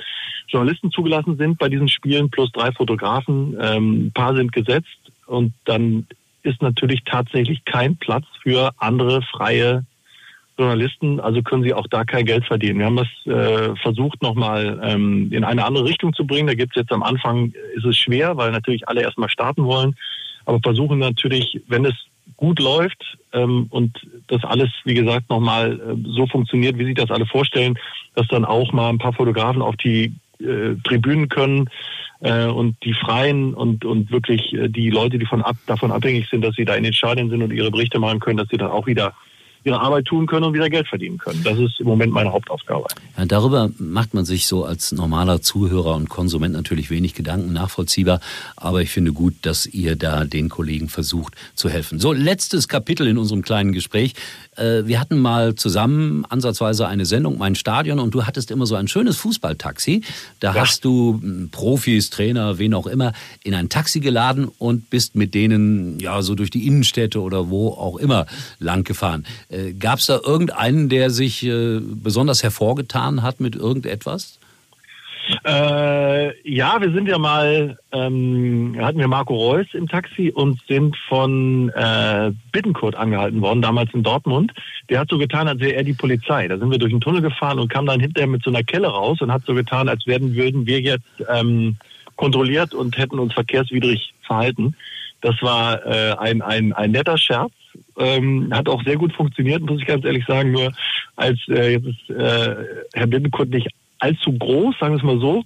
Journalisten 0.48 0.92
zugelassen 0.92 1.38
sind 1.38 1.58
bei 1.58 1.70
diesen 1.70 1.88
Spielen 1.88 2.30
plus 2.30 2.52
drei 2.52 2.72
Fotografen. 2.72 3.58
Ähm, 3.60 4.08
ein 4.08 4.12
paar 4.12 4.36
sind 4.36 4.52
gesetzt 4.52 4.98
und 5.26 5.54
dann 5.66 6.08
ist 6.44 6.62
natürlich 6.62 7.04
tatsächlich 7.04 7.66
kein 7.66 7.98
Platz 7.98 8.26
für 8.44 8.72
andere 8.78 9.22
freie 9.24 9.86
Journalisten, 10.58 11.20
also 11.20 11.42
können 11.42 11.64
sie 11.64 11.74
auch 11.74 11.88
da 11.88 12.06
kein 12.06 12.26
Geld 12.26 12.46
verdienen. 12.46 12.80
Wir 12.80 12.86
haben 12.86 12.96
das 12.96 13.08
äh, 13.26 13.76
versucht 13.82 14.22
nochmal 14.22 14.80
ähm, 14.84 15.30
in 15.32 15.44
eine 15.44 15.66
andere 15.66 15.84
Richtung 15.84 16.14
zu 16.14 16.26
bringen. 16.26 16.48
Da 16.48 16.54
gibt 16.54 16.76
es 16.76 16.82
jetzt 16.82 16.94
am 16.94 17.04
Anfang, 17.04 17.54
ist 17.76 17.86
es 17.86 17.98
schwer, 17.98 18.38
weil 18.38 18.52
natürlich 18.52 18.88
alle 18.88 19.02
erstmal 19.02 19.30
starten 19.30 19.66
wollen, 19.66 19.98
aber 20.46 20.60
versuchen 20.62 21.00
natürlich, 21.00 21.62
wenn 21.68 21.86
es 21.86 21.94
gut 22.38 22.60
läuft 22.60 23.18
ähm, 23.34 23.68
und 23.70 24.08
das 24.28 24.44
alles, 24.44 24.70
wie 24.84 24.94
gesagt, 24.94 25.30
nochmal 25.30 25.80
äh, 25.80 26.10
so 26.16 26.28
funktioniert, 26.28 26.78
wie 26.78 26.86
sich 26.86 26.96
das 26.96 27.12
alle 27.12 27.26
vorstellen, 27.26 27.78
dass 28.16 28.28
dann 28.28 28.46
auch 28.46 28.72
mal 28.74 28.90
ein 28.90 28.98
paar 28.98 29.14
Fotografen 29.14 29.62
auf 29.62 29.76
die 29.78 30.14
äh, 30.40 30.76
Tribünen 30.84 31.30
können 31.30 31.70
äh, 32.22 32.46
und 32.46 32.76
die 32.84 32.94
Freien 32.94 33.54
und, 33.54 33.86
und 33.86 34.12
wirklich 34.12 34.54
äh, 34.54 34.68
die 34.70 34.90
Leute, 34.90 35.20
die 35.20 35.26
von 35.26 35.42
ab, 35.42 35.56
davon 35.68 35.92
abhängig 35.92 36.28
sind, 36.30 36.42
dass 36.42 36.56
sie 36.56 36.66
da 36.66 36.76
in 36.76 36.84
den 36.84 36.94
Stadien 36.94 37.30
sind 37.30 37.42
und 37.42 37.52
ihre 37.54 37.72
Berichte 37.72 38.00
machen 38.00 38.20
können, 38.20 38.38
dass 38.38 38.50
sie 38.50 38.58
dann 38.58 38.72
auch 38.72 38.88
wieder 38.88 39.14
ihre 39.66 39.80
Arbeit 39.80 40.06
tun 40.06 40.28
können 40.28 40.46
und 40.46 40.54
wieder 40.54 40.70
Geld 40.70 40.88
verdienen 40.88 41.18
können. 41.18 41.42
Das 41.44 41.58
ist 41.58 41.80
im 41.80 41.88
Moment 41.88 42.14
meine 42.14 42.32
Hauptaufgabe. 42.32 42.86
Ja, 43.18 43.26
darüber 43.26 43.72
macht 43.78 44.14
man 44.14 44.24
sich 44.24 44.46
so 44.46 44.64
als 44.64 44.92
normaler 44.92 45.42
Zuhörer 45.42 45.96
und 45.96 46.08
Konsument 46.08 46.54
natürlich 46.54 46.90
wenig 46.90 47.16
Gedanken, 47.16 47.52
nachvollziehbar. 47.54 48.20
Aber 48.56 48.82
ich 48.82 48.92
finde 48.92 49.12
gut, 49.12 49.34
dass 49.42 49.66
ihr 49.66 49.96
da 49.96 50.26
den 50.26 50.50
Kollegen 50.50 50.88
versucht 50.90 51.36
zu 51.56 51.70
helfen. 51.70 52.00
So, 52.00 52.14
letztes 52.14 52.68
Kapitel 52.68 53.08
in 53.08 53.18
unserem 53.18 53.42
kleinen 53.42 53.72
Gespräch. 53.72 54.14
Äh, 54.56 54.86
wir 54.86 55.00
hatten 55.00 55.18
mal 55.18 55.56
zusammen 55.56 56.26
ansatzweise 56.26 56.88
eine 56.88 57.06
Sendung, 57.06 57.38
mein 57.38 57.56
Stadion, 57.56 58.00
und 58.00 58.14
du 58.14 58.26
hattest 58.26 58.52
immer 58.52 58.66
so 58.66 58.76
ein 58.76 58.88
schönes 58.88 59.18
Fußballtaxi. 59.18 60.04
Da 60.40 60.54
ja. 60.54 60.62
hast 60.62 60.86
du 60.86 61.22
Profis, 61.52 62.10
Trainer, 62.10 62.60
wen 62.60 62.74
auch 62.74 62.88
immer, 62.88 63.14
in 63.44 63.56
ein 63.56 63.70
Taxi 63.70 64.00
geladen 64.00 64.48
und 64.60 64.90
bist 64.90 65.16
mit 65.16 65.34
denen 65.34 66.00
ja 66.00 66.22
so 66.22 66.36
durch 66.36 66.52
die 66.52 66.68
Innenstädte 66.68 67.20
oder 67.20 67.50
wo 67.50 67.70
auch 67.70 67.98
immer 67.98 68.28
lang 68.60 68.84
gefahren. 68.84 69.26
Äh, 69.56 69.74
Gab 69.74 70.00
es 70.00 70.08
da 70.08 70.20
irgendeinen, 70.24 70.90
der 70.90 71.10
sich 71.10 71.46
äh, 71.46 71.80
besonders 71.82 72.44
hervorgetan 72.44 73.24
hat 73.24 73.40
mit 73.40 73.56
irgendetwas? 73.56 74.40
Äh, 75.44 76.50
ja, 76.50 76.80
wir 76.80 76.92
sind 76.92 77.08
ja 77.08 77.18
mal, 77.18 77.78
ähm, 77.92 78.76
hatten 78.80 79.00
wir 79.00 79.08
Marco 79.08 79.34
Reus 79.36 79.66
im 79.74 79.88
Taxi 79.88 80.30
und 80.30 80.60
sind 80.68 80.96
von 81.10 81.70
äh, 81.70 82.32
Bittenkurt 82.52 82.96
angehalten 82.96 83.42
worden, 83.42 83.62
damals 83.62 83.92
in 83.94 84.04
Dortmund. 84.04 84.54
Der 84.90 85.00
hat 85.00 85.10
so 85.10 85.18
getan, 85.18 85.48
als 85.48 85.60
wäre 85.62 85.74
er 85.74 85.84
die 85.84 85.94
Polizei. 85.94 86.48
Da 86.48 86.60
sind 86.60 86.70
wir 86.70 86.78
durch 86.78 86.92
den 86.92 87.02
Tunnel 87.02 87.22
gefahren 87.22 87.58
und 87.58 87.70
kam 87.70 87.88
dann 87.88 88.00
hinterher 88.00 88.28
mit 88.28 88.44
so 88.44 88.52
einer 88.52 88.64
Kelle 88.64 88.88
raus 88.88 89.20
und 89.22 89.32
hat 89.32 89.44
so 89.46 89.56
getan, 89.56 89.90
als 89.90 90.06
werden, 90.06 90.36
würden 90.36 90.68
wir 90.68 90.80
jetzt 90.82 91.06
ähm, 91.34 91.78
kontrolliert 92.18 92.76
und 92.76 92.98
hätten 92.98 93.18
uns 93.18 93.34
verkehrswidrig 93.34 94.14
verhalten. 94.22 94.76
Das 95.22 95.42
war 95.42 95.84
äh, 95.88 96.16
ein, 96.20 96.44
ein, 96.44 96.72
ein 96.74 96.92
netter 96.92 97.18
Scherz. 97.18 97.52
Ähm, 97.98 98.50
hat 98.52 98.70
auch 98.70 98.84
sehr 98.84 98.98
gut 98.98 99.14
funktioniert, 99.14 99.62
muss 99.62 99.82
ich 99.82 99.88
ganz 99.88 100.06
ehrlich 100.06 100.26
sagen. 100.26 100.52
Nur 100.52 100.72
als 101.16 101.40
äh, 101.50 101.74
jetzt 101.74 101.88
ist 101.88 102.10
äh, 102.10 102.56
Herr 102.94 103.08
Bittenkurt 103.08 103.50
nicht 103.50 103.70
allzu 104.00 104.34
groß, 104.34 104.76
sagen 104.80 104.94
wir 104.94 104.98
es 104.98 105.04
mal 105.04 105.20
so. 105.20 105.44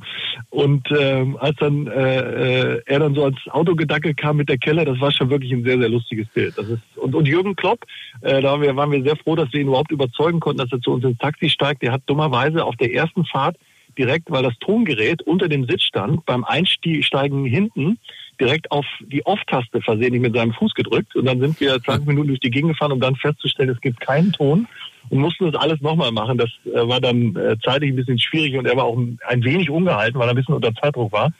Und 0.49 0.87
ähm, 0.91 1.37
als 1.39 1.55
dann 1.57 1.87
äh, 1.87 2.19
äh, 2.19 2.81
er 2.85 2.99
dann 2.99 3.15
so 3.15 3.23
ans 3.23 3.39
Auto 3.49 3.75
gedackelt 3.75 4.17
kam 4.17 4.37
mit 4.37 4.49
der 4.49 4.57
Kelle, 4.57 4.85
das 4.85 4.99
war 4.99 5.11
schon 5.11 5.29
wirklich 5.29 5.51
ein 5.51 5.63
sehr, 5.63 5.77
sehr 5.77 5.89
lustiges 5.89 6.27
Bild. 6.29 6.57
Das 6.57 6.67
ist, 6.67 6.81
und, 6.95 7.15
und 7.15 7.27
Jürgen 7.27 7.55
Klopp, 7.55 7.85
äh, 8.21 8.41
da 8.41 8.51
waren 8.51 8.61
wir, 8.61 8.75
waren 8.75 8.91
wir 8.91 9.03
sehr 9.03 9.15
froh, 9.15 9.35
dass 9.35 9.51
wir 9.53 9.61
ihn 9.61 9.67
überhaupt 9.67 9.91
überzeugen 9.91 10.39
konnten, 10.39 10.59
dass 10.59 10.71
er 10.71 10.81
zu 10.81 10.91
uns 10.91 11.03
ins 11.03 11.17
Taxi 11.17 11.49
steigt. 11.49 11.81
Der 11.83 11.91
hat 11.91 12.01
dummerweise 12.07 12.65
auf 12.65 12.75
der 12.75 12.93
ersten 12.93 13.25
Fahrt 13.25 13.57
direkt, 13.97 14.31
weil 14.31 14.43
das 14.43 14.57
Tongerät 14.59 15.21
unter 15.23 15.47
dem 15.47 15.65
Sitz 15.65 15.83
stand, 15.83 16.25
beim 16.25 16.43
Einsteigen 16.43 17.45
hinten 17.45 17.99
direkt 18.39 18.71
auf 18.71 18.85
die 18.99 19.25
Off-Taste 19.25 19.81
versehentlich 19.81 20.21
mit 20.21 20.35
seinem 20.35 20.53
Fuß 20.53 20.73
gedrückt. 20.73 21.15
Und 21.15 21.25
dann 21.25 21.39
sind 21.39 21.59
wir 21.59 21.81
20 21.81 22.07
Minuten 22.07 22.29
durch 22.29 22.39
die 22.39 22.49
Gegend 22.49 22.71
gefahren, 22.71 22.91
um 22.91 22.99
dann 22.99 23.15
festzustellen, 23.15 23.69
es 23.69 23.81
gibt 23.81 23.99
keinen 23.99 24.31
Ton 24.31 24.67
und 25.09 25.19
mussten 25.19 25.51
das 25.51 25.61
alles 25.61 25.81
nochmal 25.81 26.11
machen. 26.11 26.37
Das 26.37 26.49
äh, 26.65 26.87
war 26.87 27.01
dann 27.01 27.35
äh, 27.35 27.57
zeitlich 27.63 27.91
ein 27.91 27.95
bisschen 27.95 28.19
schwierig 28.19 28.57
und 28.57 28.65
er 28.65 28.77
war 28.77 28.85
auch 28.85 28.97
ein 28.97 29.43
wenig 29.43 29.69
ungehalten, 29.69 30.19
weil 30.19 30.27
er 30.27 30.31
ein 30.31 30.35
bisschen 30.35 30.55
unter 30.55 30.73
Zeitdruck 30.73 31.11
war. 31.11 31.31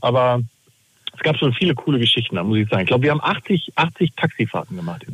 Aber 0.00 0.40
es 1.14 1.20
gab 1.20 1.36
schon 1.36 1.52
viele 1.52 1.74
coole 1.74 1.98
Geschichten, 1.98 2.36
da 2.36 2.44
muss 2.44 2.58
ich 2.58 2.68
sagen. 2.68 2.82
Ich 2.82 2.88
glaube, 2.88 3.02
wir 3.02 3.10
haben 3.10 3.20
80, 3.22 3.72
80 3.76 4.12
Taxifahrten 4.16 4.76
gemacht. 4.76 5.04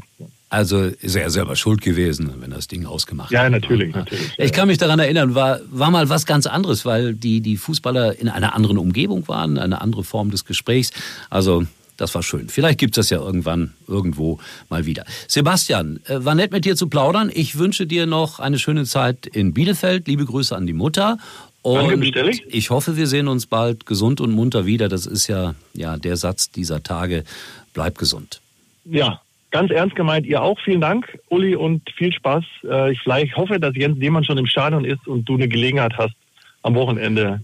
Also 0.49 0.85
ist 0.85 1.17
er 1.17 1.29
selber 1.31 1.57
schuld 1.57 1.81
gewesen, 1.81 2.35
wenn 2.39 2.51
das 2.51 2.69
Ding 2.69 2.87
ausgemacht 2.87 3.33
ja, 3.33 3.41
hat. 3.41 3.45
Ja, 3.47 3.51
natürlich, 3.51 3.95
natürlich. 3.95 4.33
Ich 4.39 4.53
kann 4.53 4.69
mich 4.69 4.79
daran 4.79 5.01
erinnern, 5.01 5.35
war, 5.35 5.61
war 5.71 5.91
mal 5.91 6.09
was 6.09 6.25
ganz 6.25 6.47
anderes, 6.47 6.85
weil 6.85 7.15
die, 7.15 7.41
die 7.41 7.57
Fußballer 7.57 8.21
in 8.21 8.29
einer 8.29 8.55
anderen 8.55 8.79
Umgebung 8.79 9.27
waren, 9.27 9.59
eine 9.59 9.81
andere 9.81 10.05
Form 10.05 10.31
des 10.31 10.45
Gesprächs. 10.45 10.93
Also 11.31 11.65
das 11.97 12.15
war 12.15 12.23
schön. 12.23 12.49
Vielleicht 12.49 12.79
gibt 12.79 12.97
es 12.97 13.07
das 13.07 13.11
ja 13.11 13.19
irgendwann 13.19 13.73
irgendwo 13.89 14.39
mal 14.69 14.87
wieder. 14.87 15.05
Sebastian, 15.27 16.01
äh, 16.05 16.25
war 16.25 16.35
nett 16.35 16.53
mit 16.53 16.65
dir 16.65 16.77
zu 16.77 16.89
plaudern. 16.89 17.31
Ich 17.35 17.59
wünsche 17.59 17.87
dir 17.87 18.07
noch 18.07 18.39
eine 18.39 18.59
schöne 18.59 18.85
Zeit 18.85 19.27
in 19.27 19.53
Bielefeld. 19.53 20.07
Liebe 20.07 20.27
Grüße 20.27 20.55
an 20.55 20.67
die 20.67 20.75
Mutter. 20.75 21.19
Und 21.63 21.91
Danke, 21.91 22.31
ich 22.49 22.71
hoffe, 22.71 22.97
wir 22.97 23.09
sehen 23.09 23.27
uns 23.27 23.47
bald 23.47 23.87
gesund 23.87 24.21
und 24.21 24.31
munter 24.31 24.67
wieder. 24.67 24.89
Das 24.89 25.07
ist 25.07 25.27
ja, 25.27 25.57
ja 25.75 25.97
der 25.97 26.17
Satz 26.17 26.51
dieser 26.51 26.85
Tage. 26.85 27.25
Bleib 27.73 27.99
gesund. 27.99 28.41
Ja, 28.85 29.21
ganz 29.57 29.71
ernst 29.71 29.97
gemeint, 29.97 30.27
ihr 30.27 30.43
auch. 30.43 30.59
Vielen 30.61 30.83
Dank, 30.83 31.19
Uli, 31.31 31.57
und 31.57 31.81
viel 31.97 32.13
Spaß. 32.13 32.45
Äh, 32.65 32.93
ich 32.93 33.01
vielleicht 33.01 33.35
hoffe, 33.37 33.59
dass 33.59 33.75
Jens 33.75 33.99
Lehmann 33.99 34.23
schon 34.23 34.37
im 34.37 34.47
Stadion 34.47 34.85
ist 34.85 35.07
und 35.09 35.27
du 35.27 35.35
eine 35.35 35.49
Gelegenheit 35.49 35.95
hast, 35.97 36.15
am 36.63 36.75
Wochenende 36.75 37.41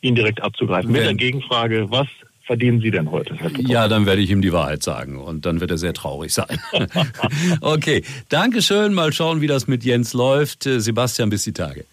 ihn 0.00 0.16
direkt 0.16 0.42
abzugreifen. 0.42 0.90
Mit 0.90 1.04
der 1.04 1.14
Gegenfrage, 1.14 1.88
was 1.88 2.08
verdienen 2.44 2.80
Sie 2.80 2.90
denn 2.90 3.12
heute? 3.12 3.36
Ja, 3.58 3.86
dann 3.86 4.06
werde 4.06 4.22
ich 4.22 4.30
ihm 4.30 4.42
die 4.42 4.52
Wahrheit 4.52 4.82
sagen 4.82 5.20
und 5.20 5.46
dann 5.46 5.60
wird 5.60 5.70
er 5.70 5.78
sehr 5.78 5.94
traurig 5.94 6.34
sein. 6.34 6.58
okay, 7.60 8.02
Dankeschön. 8.28 8.92
Mal 8.92 9.12
schauen, 9.12 9.40
wie 9.40 9.46
das 9.46 9.68
mit 9.68 9.84
Jens 9.84 10.14
läuft. 10.14 10.64
Sebastian, 10.64 11.30
bis 11.30 11.44
die 11.44 11.52
Tage. 11.52 11.84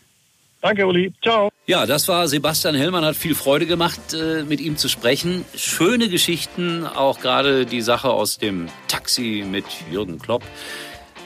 Danke, 0.61 0.85
Uli. 0.85 1.13
Ciao. 1.23 1.49
Ja, 1.67 1.85
das 1.85 2.07
war 2.09 2.27
Sebastian 2.27 2.75
Hellmann. 2.75 3.05
Hat 3.05 3.15
viel 3.15 3.33
Freude 3.33 3.65
gemacht, 3.65 4.13
äh, 4.13 4.43
mit 4.43 4.59
ihm 4.59 4.75
zu 4.75 4.89
sprechen. 4.89 5.45
Schöne 5.55 6.09
Geschichten, 6.09 6.85
auch 6.85 7.19
gerade 7.21 7.65
die 7.65 7.81
Sache 7.81 8.09
aus 8.09 8.37
dem 8.37 8.67
Taxi 8.87 9.45
mit 9.49 9.65
Jürgen 9.89 10.19
Klopp. 10.19 10.43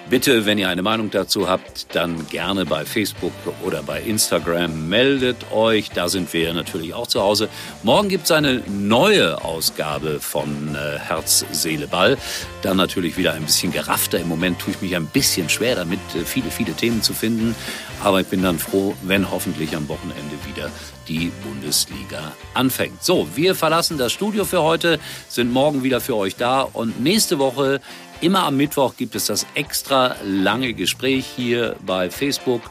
Bitte, 0.09 0.45
wenn 0.45 0.57
ihr 0.57 0.67
eine 0.67 0.81
Meinung 0.81 1.09
dazu 1.11 1.47
habt, 1.47 1.95
dann 1.95 2.27
gerne 2.27 2.65
bei 2.65 2.85
Facebook 2.85 3.31
oder 3.63 3.81
bei 3.83 4.01
Instagram 4.01 4.89
meldet 4.89 5.51
euch. 5.51 5.91
Da 5.91 6.09
sind 6.09 6.31
wir 6.33 6.53
natürlich 6.53 6.93
auch 6.93 7.07
zu 7.07 7.21
Hause. 7.21 7.47
Morgen 7.83 8.09
gibt 8.09 8.25
es 8.25 8.31
eine 8.31 8.61
neue 8.67 9.43
Ausgabe 9.43 10.19
von 10.19 10.75
äh, 10.75 10.99
Herz, 10.99 11.45
Seele, 11.51 11.87
Ball. 11.87 12.17
Dann 12.63 12.77
natürlich 12.77 13.15
wieder 13.15 13.33
ein 13.33 13.43
bisschen 13.43 13.71
geraffter. 13.71 14.19
Im 14.19 14.27
Moment 14.27 14.59
tue 14.59 14.71
ich 14.71 14.81
mich 14.81 14.93
ein 14.95 15.07
bisschen 15.07 15.47
schwer 15.47 15.75
damit, 15.75 15.99
äh, 16.15 16.25
viele, 16.25 16.51
viele 16.51 16.73
Themen 16.73 17.01
zu 17.01 17.13
finden. 17.13 17.55
Aber 18.03 18.19
ich 18.19 18.27
bin 18.27 18.43
dann 18.43 18.59
froh, 18.59 18.93
wenn 19.03 19.31
hoffentlich 19.31 19.73
am 19.75 19.87
Wochenende 19.87 20.35
wieder 20.45 20.69
die 21.07 21.31
Bundesliga 21.43 22.33
anfängt. 22.53 23.03
So, 23.03 23.27
wir 23.35 23.55
verlassen 23.55 23.97
das 23.97 24.11
Studio 24.11 24.45
für 24.45 24.61
heute, 24.61 24.99
sind 25.29 25.51
morgen 25.51 25.83
wieder 25.83 26.01
für 26.01 26.15
euch 26.15 26.35
da 26.35 26.61
und 26.61 27.01
nächste 27.01 27.39
Woche 27.39 27.79
Immer 28.23 28.45
am 28.45 28.55
Mittwoch 28.55 28.95
gibt 28.95 29.15
es 29.15 29.25
das 29.25 29.45
extra 29.53 30.15
lange 30.23 30.73
Gespräch 30.73 31.25
hier 31.25 31.75
bei 31.85 32.09
Facebook 32.09 32.61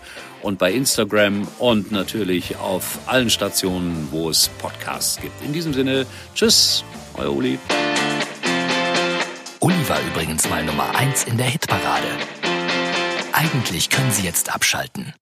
und 0.41 0.59
bei 0.59 0.73
Instagram 0.73 1.47
und 1.59 1.93
natürlich 1.93 2.57
auf 2.57 2.99
allen 3.05 3.29
Stationen, 3.29 4.09
wo 4.11 4.31
es 4.31 4.49
Podcasts 4.49 5.21
gibt. 5.21 5.45
In 5.45 5.53
diesem 5.53 5.75
Sinne, 5.75 6.07
tschüss, 6.35 6.85
euer 7.19 7.31
Uli. 7.31 7.59
Uli 9.61 9.89
war 9.91 10.01
übrigens 10.11 10.49
mal 10.49 10.65
Nummer 10.65 10.89
1 10.97 11.25
in 11.25 11.37
der 11.37 11.49
Hitparade. 11.49 12.09
Eigentlich 13.35 13.91
können 13.91 14.11
Sie 14.11 14.23
jetzt 14.23 14.55
abschalten. 14.55 15.13